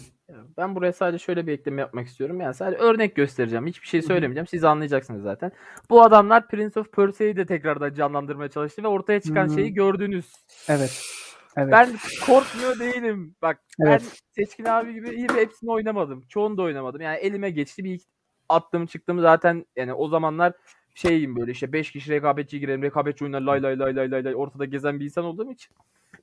[0.57, 2.41] Ben buraya sadece şöyle bir ekleme yapmak istiyorum.
[2.41, 3.67] Yani sadece örnek göstereceğim.
[3.67, 4.47] Hiçbir şey söylemeyeceğim.
[4.47, 5.53] Siz anlayacaksınız zaten.
[5.91, 10.33] Bu adamlar Prince of Persia'yı de tekrardan canlandırmaya çalıştı ve ortaya çıkan şeyi gördünüz.
[10.69, 11.03] Evet.
[11.57, 11.73] Evet.
[11.73, 11.89] Ben
[12.27, 13.35] korkmuyor değilim.
[13.43, 14.03] Bak Evet.
[14.03, 16.25] ben Seçkin abi gibi iyi hepsini oynamadım.
[16.29, 17.01] Çoğunu da oynamadım.
[17.01, 18.01] Yani elime geçti bir
[18.49, 20.53] attım çıktım zaten yani o zamanlar
[20.95, 22.83] şeyim böyle işte 5 kişi rekabetçi girelim.
[22.83, 25.77] Rekabetçi oyunlar lay lay lay lay lay lay ortada gezen bir insan olduğum için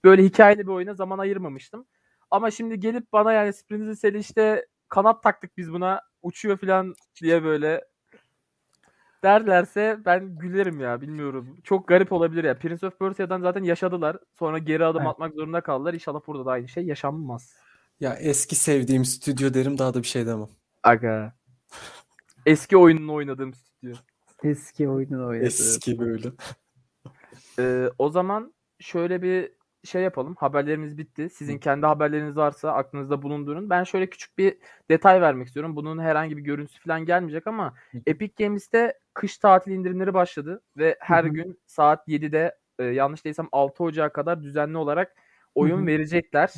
[0.03, 1.85] böyle hikayeli bir oyuna zaman ayırmamıştım.
[2.31, 7.43] Ama şimdi gelip bana yani Sprinter Cell işte kanat taktık biz buna uçuyor falan diye
[7.43, 7.85] böyle
[9.23, 11.57] derlerse ben gülerim ya bilmiyorum.
[11.63, 12.59] Çok garip olabilir ya.
[12.59, 14.17] Prince of Persia'dan zaten yaşadılar.
[14.39, 15.11] Sonra geri adım Evet.
[15.11, 15.93] atmak zorunda kaldılar.
[15.93, 17.53] İnşallah burada da aynı şey yaşanmaz.
[17.99, 20.47] Ya eski sevdiğim stüdyo derim daha da bir şey demem.
[20.83, 21.33] Aga.
[22.45, 23.95] Eski oyununu oynadığım stüdyo.
[24.43, 25.45] Eski oyunun oynadığı.
[25.45, 26.31] Eski böyle.
[27.59, 29.51] Ee, o zaman şöyle bir
[29.85, 30.35] şey yapalım.
[30.35, 31.29] Haberlerimiz bitti.
[31.29, 33.69] Sizin kendi haberleriniz varsa aklınızda bulundurun.
[33.69, 34.57] Ben şöyle küçük bir
[34.89, 35.75] detay vermek istiyorum.
[35.75, 37.73] Bunun herhangi bir görüntüsü falan gelmeyecek ama.
[38.07, 43.83] Epic Games'te kış tatil indirimleri başladı ve her gün saat 7'de e, yanlış değilsem 6
[43.83, 45.15] Ocağı kadar düzenli olarak
[45.55, 46.53] oyun verecekler.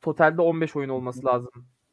[0.00, 1.50] Totalde 15 oyun olması lazım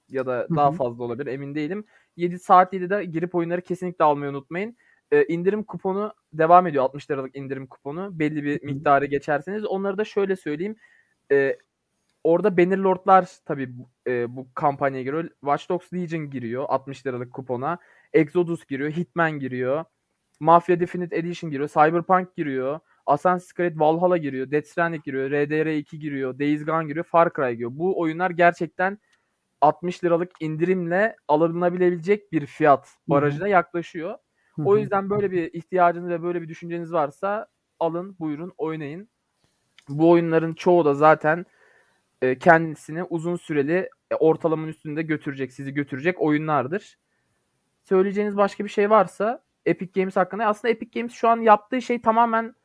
[0.10, 1.86] ya da daha fazla olabilir emin değilim.
[2.18, 4.78] 7 saat 7'de girip oyunları kesinlikle almayı unutmayın.
[5.14, 8.20] E, indirim kuponu devam ediyor 60 liralık indirim kuponu.
[8.20, 10.76] Belli bir miktarı geçerseniz onları da şöyle söyleyeyim.
[11.32, 11.58] E,
[12.24, 13.70] orada Bannerlord'lar tabii
[14.08, 15.30] e, bu kampanyaya giriyor.
[15.30, 17.78] Watch Dogs Legion giriyor 60 liralık kupona.
[18.14, 19.86] Exodus giriyor, Hitman giriyor.
[20.40, 22.80] Mafia Definitive Edition giriyor, Cyberpunk giriyor.
[23.06, 27.72] Assassin's Creed Valhalla giriyor, Death Stranding giriyor, RDR2 giriyor, Days Gone giriyor, Far Cry giriyor.
[27.74, 29.00] Bu oyunlar gerçekten
[29.62, 34.16] 60 liralık indirimle alınabilecek bir fiyat barajına yaklaşıyor.
[34.58, 37.48] O yüzden böyle bir ihtiyacınız ve böyle bir düşünceniz varsa
[37.80, 39.10] alın, buyurun, oynayın.
[39.90, 41.46] Bu oyunların çoğu da zaten
[42.22, 46.98] e, kendisini uzun süreli e, ortalamanın üstünde götürecek, sizi götürecek oyunlardır.
[47.84, 50.46] Söyleyeceğiniz başka bir şey varsa Epic Games hakkında.
[50.46, 52.56] Aslında Epic Games şu an yaptığı şey tamamen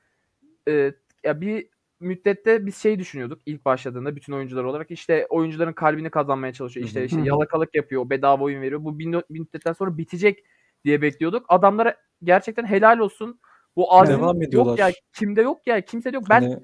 [0.68, 0.92] e,
[1.24, 1.68] ya bir
[2.00, 6.86] müddette biz şey düşünüyorduk ilk başladığında bütün oyuncular olarak işte oyuncuların kalbini kazanmaya çalışıyor.
[6.86, 8.84] İşte, işte yalakalık yapıyor, bedava oyun veriyor.
[8.84, 10.44] Bu bir müddetten sonra bitecek
[10.88, 11.46] diye bekliyorduk.
[11.48, 13.40] Adamlara gerçekten helal olsun.
[13.76, 14.70] Bu azim Devam ediyorlar.
[14.70, 14.90] yok ya.
[15.12, 15.80] Kimde yok ya.
[15.80, 16.24] Kimse yok.
[16.30, 16.58] Ben Hani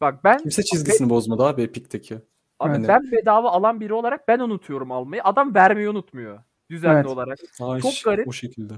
[0.00, 2.18] bak ben kimse çizgisini bozmadı abi Epic'teki.
[2.58, 2.88] Abi Evet.
[2.88, 5.24] ben bedava alan biri olarak ben unutuyorum almayı.
[5.24, 6.38] Adam vermeyi unutmuyor
[6.70, 7.06] düzenli Evet.
[7.06, 7.38] olarak.
[7.60, 8.28] Ay, Çok garip.
[8.28, 8.74] O şekilde.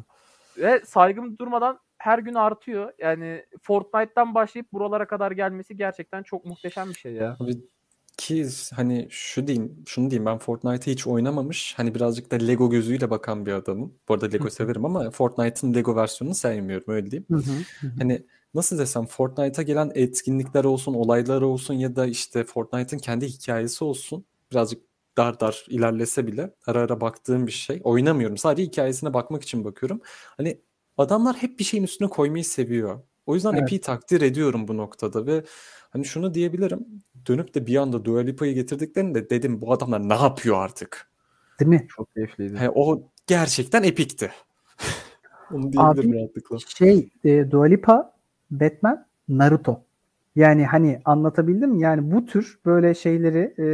[0.58, 2.92] Ve saygım durmadan her gün artıyor.
[2.98, 7.36] Yani Fortnite'tan başlayıp buralara kadar gelmesi gerçekten çok muhteşem bir şey ya.
[7.40, 7.52] Abi
[8.16, 11.74] ki hani şu diyeyim, şunu diyeyim ben Fortnite'ı hiç oynamamış.
[11.76, 13.94] Hani birazcık da Lego gözüyle bakan bir adamım.
[14.08, 17.26] Bu arada Lego severim ama Fortnite'ın Lego versiyonunu sevmiyorum öyle diyeyim.
[17.98, 18.22] Hani
[18.54, 24.24] nasıl desem Fortnite'a gelen etkinlikler olsun, olaylar olsun ya da işte Fortnite'ın kendi hikayesi olsun.
[24.50, 24.82] Birazcık
[25.16, 27.80] dar dar ilerlese bile ara ara baktığım bir şey.
[27.84, 28.36] Oynamıyorum.
[28.36, 30.00] Sadece hikayesine bakmak için bakıyorum.
[30.36, 30.60] Hani
[30.98, 33.00] adamlar hep bir şeyin üstüne koymayı seviyor.
[33.26, 33.62] O yüzden Evet.
[33.62, 35.44] epey takdir ediyorum bu noktada ve
[35.90, 36.86] hani şunu diyebilirim.
[37.28, 41.10] Dönüp de bir anda Dua Lipa'yı getirdiklerinde dedim bu adamlar ne yapıyor artık?
[41.60, 41.86] Değil mi?
[41.88, 42.56] Çok keyifliydi.
[42.56, 44.30] He, o gerçekten epikti.
[45.52, 46.58] Onu diyebilirim Abi, rahatlıkla.
[46.58, 48.12] Şey, e, Dua Lipa,
[48.50, 49.82] Batman, Naruto.
[50.36, 51.80] Yani hani anlatabildim mi?
[51.80, 53.64] Yani bu tür böyle şeyleri e,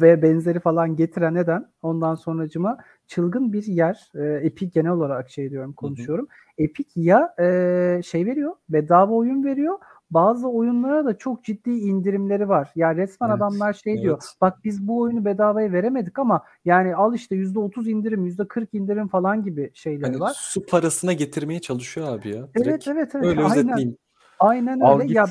[0.00, 4.10] ve benzeri falan getiren neden ondan sonracıma çılgın bir yer.
[4.14, 6.26] E, Epic genel olarak şey diyorum konuşuyorum.
[6.26, 6.64] Hı hı.
[6.64, 9.78] Epic ya e, şey veriyor bedava oyun veriyor
[10.10, 12.72] bazı oyunlara da çok ciddi indirimleri var.
[12.76, 14.02] Yani resmen evet, adamlar şey evet.
[14.02, 14.22] diyor.
[14.40, 19.44] Bak biz bu oyunu bedavaya veremedik ama yani al işte %30 indirim, %40 indirim falan
[19.44, 20.32] gibi şeyleri hani var.
[20.36, 22.48] Su parasına getirmeye çalışıyor abi ya.
[22.54, 23.26] Direkt evet evet evet.
[23.26, 23.96] Öyle aynen, özetleyeyim.
[24.38, 25.12] Aynen öyle.
[25.12, 25.26] Ya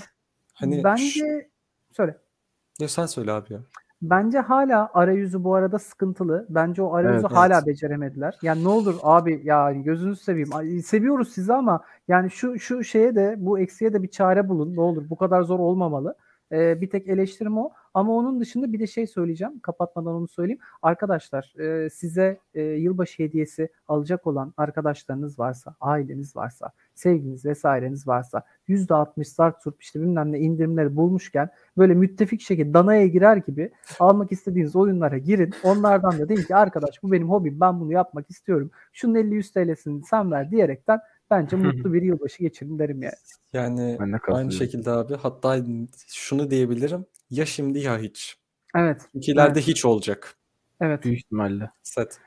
[0.54, 1.26] hani bence şu...
[1.92, 2.18] söyle.
[2.80, 3.60] Ya sen söyle abi ya.
[4.04, 6.46] Bence hala arayüzü bu arada sıkıntılı.
[6.50, 7.68] Bence o arayüzü evet, hala evet.
[7.68, 8.38] beceremediler.
[8.42, 10.50] Yani ne olur abi ya gözünüzü seveyim.
[10.84, 14.76] Seviyoruz sizi ama yani şu şu şeye de bu eksiye de bir çare bulun.
[14.76, 16.16] Ne olur bu kadar zor olmamalı.
[16.54, 17.72] Ee, bir tek eleştirim o.
[17.94, 19.60] Ama onun dışında bir de şey söyleyeceğim.
[19.60, 20.60] Kapatmadan onu söyleyeyim.
[20.82, 28.44] Arkadaşlar e, size e, yılbaşı hediyesi alacak olan arkadaşlarınız varsa, aileniz varsa, sevginiz vesaireniz varsa
[28.70, 34.32] %60 zart surp işte bilmem ne indirimleri bulmuşken böyle müttefik şekilde danaya girer gibi almak
[34.32, 35.54] istediğiniz oyunlara girin.
[35.64, 38.72] Onlardan da deyin ki arkadaş bu benim hobim ben bunu yapmak istiyorum.
[38.94, 41.00] Şunun 50-100 TL'sini sen ver diyerekten
[41.34, 43.14] bence mutlu bir yılbaşı geçirin derim yani.
[43.54, 45.58] Yani aynı şekilde abi hatta
[46.08, 48.38] şunu diyebilirim ya şimdi ya hiç.
[48.76, 49.02] Evet.
[49.14, 49.68] İkilerde evet.
[49.68, 50.36] hiç olacak.
[50.82, 51.04] Evet.
[51.04, 51.70] Büyük ihtimalle.
[51.84, 52.20] Set.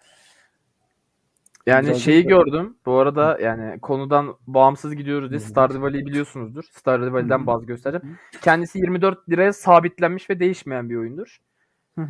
[1.66, 2.76] Yani Güzel şeyi gördüm.
[2.86, 6.64] Bu arada yani konudan bağımsız gidiyoruz diye Stardew Valley'i biliyorsunuzdur.
[6.72, 8.18] Stardew Valley'den bazı göstereceğim.
[8.42, 11.38] Kendisi 24 liraya sabitlenmiş ve değişmeyen bir oyundur.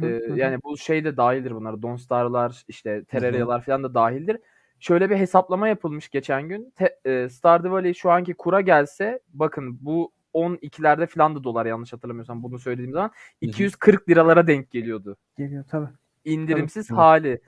[0.03, 1.83] Ee, yani bu şey de dahildir bunlar.
[1.83, 4.39] Don Star'lar, işte Terraria'lar falan da dahildir.
[4.81, 6.73] Şöyle bir hesaplama yapılmış geçen gün.
[6.77, 11.93] Te, e, Stardew Valley şu anki kura gelse bakın bu 12'lerde falan da dolar yanlış
[11.93, 13.11] hatırlamıyorsam bunu söylediğim zaman
[13.41, 15.17] 240 liralara denk geliyordu.
[15.39, 15.89] Geliyor tabii.
[16.25, 16.97] İndirimsiz tabii.
[16.97, 17.41] hali.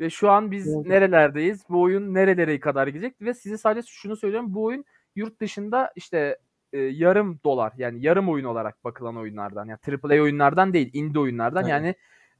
[0.00, 0.86] Ve şu an biz evet.
[0.86, 1.64] nerelerdeyiz?
[1.68, 3.22] Bu oyun nerelere kadar gidecek?
[3.22, 4.54] Ve size sadece şunu söylüyorum.
[4.54, 4.84] Bu oyun
[5.16, 6.38] yurt dışında işte
[6.72, 9.66] e, yarım dolar yani yarım oyun olarak bakılan oyunlardan.
[9.66, 11.62] Yani AAA oyunlardan değil, indie oyunlardan.
[11.62, 11.70] Evet.
[11.70, 11.94] Yani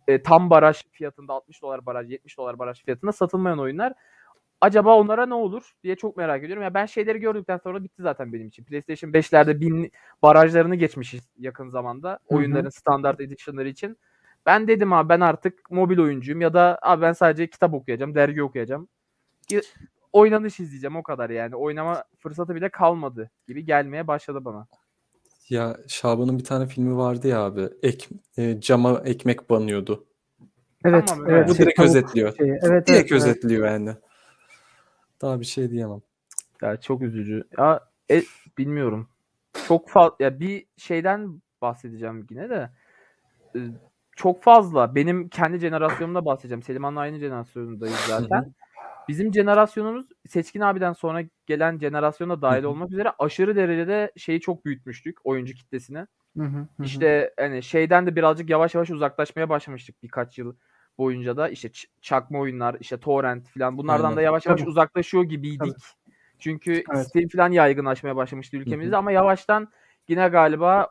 [0.09, 3.93] e, tam baraj fiyatında 60 dolar baraj, 70 dolar baraj fiyatında satılmayan oyunlar.
[4.63, 6.63] Acaba onlara ne olur diye çok merak ediyorum.
[6.63, 8.65] Ya ben şeyleri gördükten sonra bitti zaten benim için.
[8.65, 9.93] PlayStation 5'lerde bin
[10.23, 12.11] barajlarını geçmişiz yakın zamanda.
[12.11, 12.39] Hı-hı.
[12.39, 13.99] Oyunların standart edition'ları için.
[14.47, 18.43] Ben dedim abi ben artık mobil oyuncuyum ya da abi ben sadece kitap okuyacağım, dergi
[18.43, 18.89] okuyacağım.
[20.13, 21.57] Oynanış izleyeceğim o kadar yani.
[21.57, 24.67] Oynama fırsatı bile kalmadı gibi gelmeye başladı bana.
[25.49, 27.69] Ya Şaban'ın bir tane filmi vardı ya abi.
[27.83, 28.07] Ek,
[28.39, 30.07] e, cama ekmek banıyordu.
[30.85, 31.49] Evet, tamam, evet.
[31.49, 32.37] Bu direkt özetliyor.
[32.37, 33.73] Şey, evet, direkt evet, özetliyor evet.
[33.73, 33.97] yani.
[35.23, 36.01] Daha bir şey diyemem.
[36.63, 37.45] Ya çok üzücü.
[37.59, 38.23] Ya e,
[38.59, 39.09] bilmiyorum.
[39.69, 42.71] Çok fazla ya bir şeyden bahsedeceğim yine de.
[43.55, 43.59] E,
[44.17, 44.95] çok fazla.
[44.95, 46.63] Benim kendi jenerasyonumda bahsedeceğim.
[46.63, 48.55] Selimhan'la aynı jenerasyondayız zaten.
[49.09, 55.19] Bizim jenerasyonumuz Seçkin abiden sonra gelen jenerasyona dahil olmak üzere aşırı derecede şeyi çok büyütmüştük
[55.25, 56.07] oyuncu kitlesini.
[56.83, 60.55] İşte hani şeyden de birazcık yavaş yavaş uzaklaşmaya başlamıştık birkaç yıl
[61.03, 64.17] boyunca da işte çakma oyunlar, işte torrent falan bunlardan Aynen.
[64.17, 64.71] da yavaş yavaş Tabii.
[64.71, 65.59] uzaklaşıyor gibiydik.
[65.59, 66.13] Tabii.
[66.39, 67.09] Çünkü evet.
[67.09, 68.99] Steam falan yaygınlaşmaya başlamıştı ülkemizde Hı-hı.
[68.99, 69.69] ama yavaştan
[70.09, 70.89] yine galiba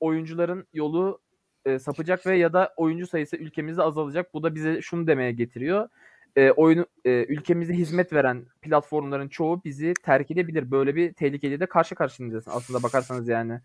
[0.00, 1.20] oyuncuların yolu
[1.64, 4.34] e, sapacak ve ya da oyuncu sayısı ülkemizde azalacak.
[4.34, 5.88] Bu da bize şunu demeye getiriyor.
[6.36, 10.70] E, oyunu e, ülkemize hizmet veren platformların çoğu bizi terk edebilir.
[10.70, 13.60] Böyle bir tehlikeyle de karşı karşıyayız aslında bakarsanız yani.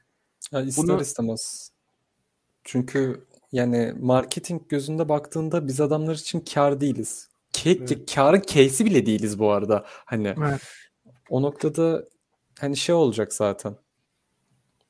[0.52, 1.02] Ya ister Bunu...
[1.02, 1.72] istemez.
[2.64, 3.22] Çünkü
[3.52, 7.30] yani marketing gözünde baktığında biz adamlar için kar değiliz.
[7.54, 8.16] Ke evet.
[8.16, 9.86] Karın case'i bile değiliz bu arada.
[9.88, 10.62] Hani evet.
[11.30, 12.06] o noktada
[12.60, 13.76] hani şey olacak zaten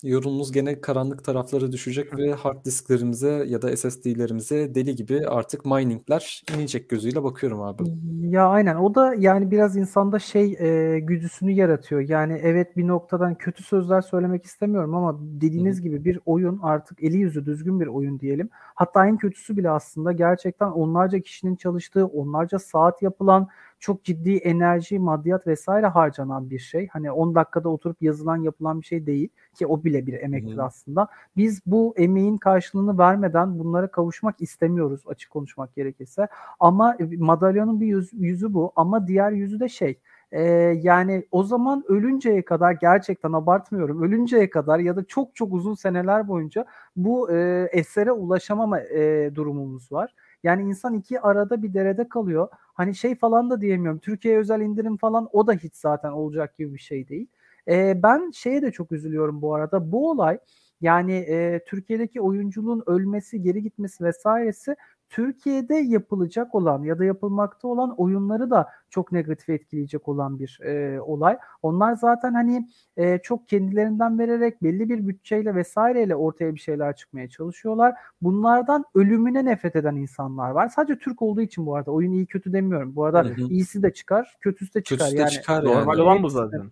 [0.04, 6.44] yorumumuz gene karanlık taraflara düşecek ve hard disklerimize ya da SSD'lerimize deli gibi artık miningler
[6.56, 7.84] inecek gözüyle bakıyorum abi.
[8.22, 12.02] Ya aynen o da yani biraz insanda şey e, güdüsünü yaratıyor.
[12.02, 15.82] Yani evet bir noktadan kötü sözler söylemek istemiyorum ama dediğiniz Hı.
[15.82, 18.50] gibi bir oyun artık eli yüzü düzgün bir oyun diyelim.
[18.54, 23.48] Hatta en kötüsü bile aslında gerçekten onlarca kişinin çalıştığı, onlarca saat yapılan
[23.80, 26.88] çok ciddi enerji, maddiyat vesaire harcanan bir şey.
[26.88, 30.64] Hani 10 dakikada oturup yazılan yapılan bir şey değil ki o bile bir emektir hmm.
[30.64, 31.08] aslında.
[31.38, 36.28] Biz bu emeğin karşılığını vermeden bunlara kavuşmak istemiyoruz açık konuşmak gerekirse.
[36.60, 40.00] Ama madalyonun bir yüz, yüzü bu ama diğer yüzü de şey
[40.32, 40.42] ee,
[40.82, 46.28] yani o zaman ölünceye kadar gerçekten abartmıyorum ölünceye kadar ya da çok çok uzun seneler
[46.28, 46.66] boyunca
[46.96, 50.16] bu e, esere ulaşamama e, durumumuz var.
[50.44, 52.48] Yani insan iki arada bir derede kalıyor.
[52.74, 54.00] Hani şey falan da diyemiyorum.
[54.00, 57.28] Türkiye özel indirim falan o da hiç zaten olacak gibi bir şey değil.
[57.68, 59.92] E, ben şeye de çok üzülüyorum bu arada.
[59.92, 60.40] Bu olay
[60.82, 64.76] yani e, Türkiye'deki oyunculuğun ölmesi, geri gitmesi vesairesi
[65.10, 71.02] Türkiye'de yapılacak olan ya da yapılmakta olan oyunları da çok negatif etkileyecek olan bir e,
[71.02, 71.38] olay.
[71.62, 77.30] Onlar zaten hani e, çok kendilerinden vererek belli bir bütçeyle vesaireyle ortaya bir şeyler çıkmaya
[77.30, 77.96] çalışıyorlar.
[78.22, 80.68] Bunlardan ölümüne nefret eden insanlar var.
[80.68, 82.96] Sadece Türk olduğu için bu arada oyun iyi kötü demiyorum.
[82.96, 83.48] Bu arada Hı hı.
[83.50, 84.98] iyisi de çıkar, kötüsü de çıkar.
[84.98, 86.02] Kötüsü de yani çıkar Normal yani.
[86.02, 86.72] olan bu zaten.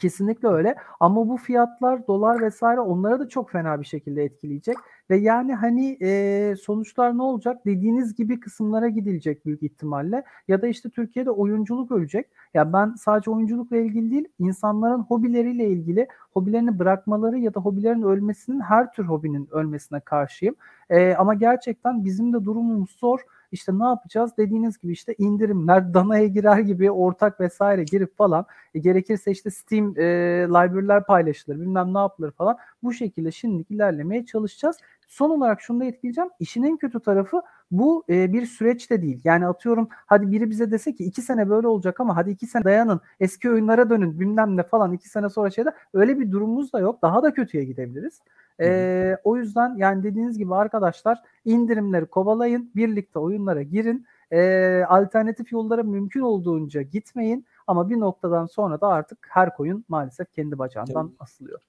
[0.00, 0.76] Kesinlikle öyle.
[1.00, 4.76] Ama bu fiyatlar, dolar vesaire onlara da çok fena bir şekilde etkileyecek.
[5.10, 7.66] Ve yani hani e, sonuçlar ne olacak?
[7.66, 10.24] Dediğiniz gibi kısımlara gidilecek büyük ihtimalle.
[10.48, 12.26] Ya da işte Türkiye'de oyunculuk ölecek.
[12.54, 18.60] Ya ben sadece oyunculukla ilgili değil, insanların hobileriyle ilgili hobilerini bırakmaları ya da hobilerin ölmesinin
[18.60, 20.54] her tür hobinin ölmesine karşıyım.
[20.90, 23.20] E, ama gerçekten bizim de durumumuz zor.
[23.52, 24.36] İşte ne yapacağız?
[24.36, 29.94] Dediğiniz gibi işte indirimler, danaya girer gibi ortak vesaire girip falan e, gerekirse işte Steam
[29.98, 30.02] e,
[30.48, 32.56] library'ler paylaşılır, bilmem ne yapılır falan.
[32.82, 34.76] Bu şekilde şimdilik ilerlemeye çalışacağız.
[35.08, 36.30] Son olarak şunu da etkileyeceğim.
[36.40, 39.20] İşin en kötü tarafı bu e, bir süreç de değil.
[39.24, 42.64] Yani atıyorum hadi biri bize dese ki iki sene böyle olacak ama hadi iki sene
[42.64, 46.80] dayanın eski oyunlara dönün bilmem ne falan iki sene sonra şeyde öyle bir durumumuz da
[46.80, 47.02] yok.
[47.02, 48.20] Daha da kötüye gidebiliriz.
[48.60, 52.70] E, o yüzden yani dediğiniz gibi arkadaşlar indirimleri kovalayın.
[52.76, 54.06] Birlikte oyunlara girin.
[54.32, 54.40] E,
[54.88, 57.46] alternatif yollara mümkün olduğunca gitmeyin.
[57.66, 61.16] Ama bir noktadan sonra da artık her koyun maalesef kendi bacağından Evet.
[61.20, 61.60] asılıyor.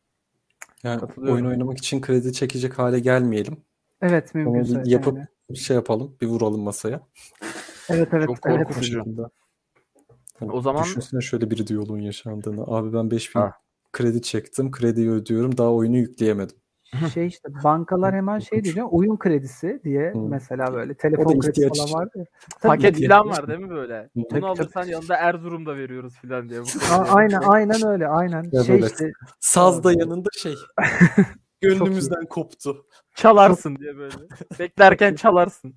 [0.83, 3.57] Yani oyun oynamak için kredi çekecek hale gelmeyelim.
[4.01, 4.83] Evet Onu mümkünse.
[4.83, 5.27] bir yapıp yani.
[5.49, 7.01] bir şey yapalım, bir vuralım masaya.
[7.89, 8.27] Evet evet.
[8.27, 8.57] Çok evet.
[8.67, 9.03] korkutucu.
[10.39, 12.63] Hani O zaman- düşünsene şöyle bir diyaloğun yaşandığını.
[12.67, 13.53] Abi ben 5000 Ha.
[13.93, 16.57] kredi çektim, krediyi ödüyorum, daha oyunu yükleyemedim.
[17.13, 22.07] Şey işte bankalar hemen şey diyor oyun kredisi diye mesela böyle telefon kredisi falan var
[22.15, 22.25] ya.
[22.61, 24.09] Tabii Paket falan var değil mi böyle?
[24.15, 26.61] Bunu Tabii, alırsan yanında Erzurum'da veriyoruz falan diye.
[26.61, 28.49] Bu A- aynen aynen öyle aynen.
[28.51, 30.55] Ya şey böyle işte Saz da yanında şey.
[31.61, 32.85] Gönlümüzden koptu.
[33.15, 34.15] Çalarsın diye böyle.
[34.59, 35.75] Beklerken çalarsın.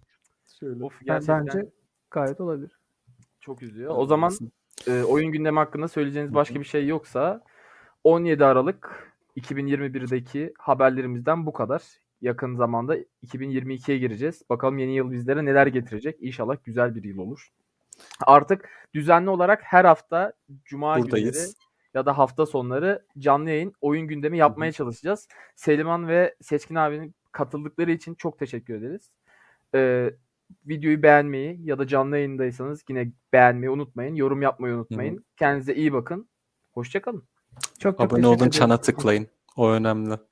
[0.61, 0.85] Şöyle.
[0.85, 1.71] Of gerçekten bence
[2.11, 2.79] gayet olabilir.
[3.41, 3.95] çok üzüyor.
[3.97, 4.33] O zaman
[4.89, 7.41] e, oyun gündemi hakkında söyleyeceğiniz başka bir şey yoksa
[8.05, 11.83] 17 Aralık 2021'deki haberlerimizden bu kadar.
[12.21, 14.43] Yakın zamanda 2022'ye gireceğiz.
[14.51, 16.17] Bakalım yeni yıl bizlere neler getirecek.
[16.21, 17.49] İnşallah güzel bir yıl olur.
[18.27, 20.33] Artık düzenli olarak her hafta
[20.65, 21.57] cuma günleri Buradayız.
[21.95, 25.29] ya da hafta sonları canlı yayın oyun gündemi yapmaya çalışacağız.
[25.57, 29.11] Seliman ve Seçkin abinin katıldıkları için çok teşekkür ederiz.
[29.75, 30.11] Ee,
[30.67, 34.15] videoyu beğenmeyi ya da canlı yayındaysanız yine beğenmeyi unutmayın.
[34.15, 35.25] Yorum yapmayı unutmayın.
[35.37, 36.29] Kendinize iyi bakın.
[36.73, 37.25] Hoşçakalın.
[37.79, 39.29] Çok Abone olun, çana tıklayın.
[39.57, 40.19] O önemli.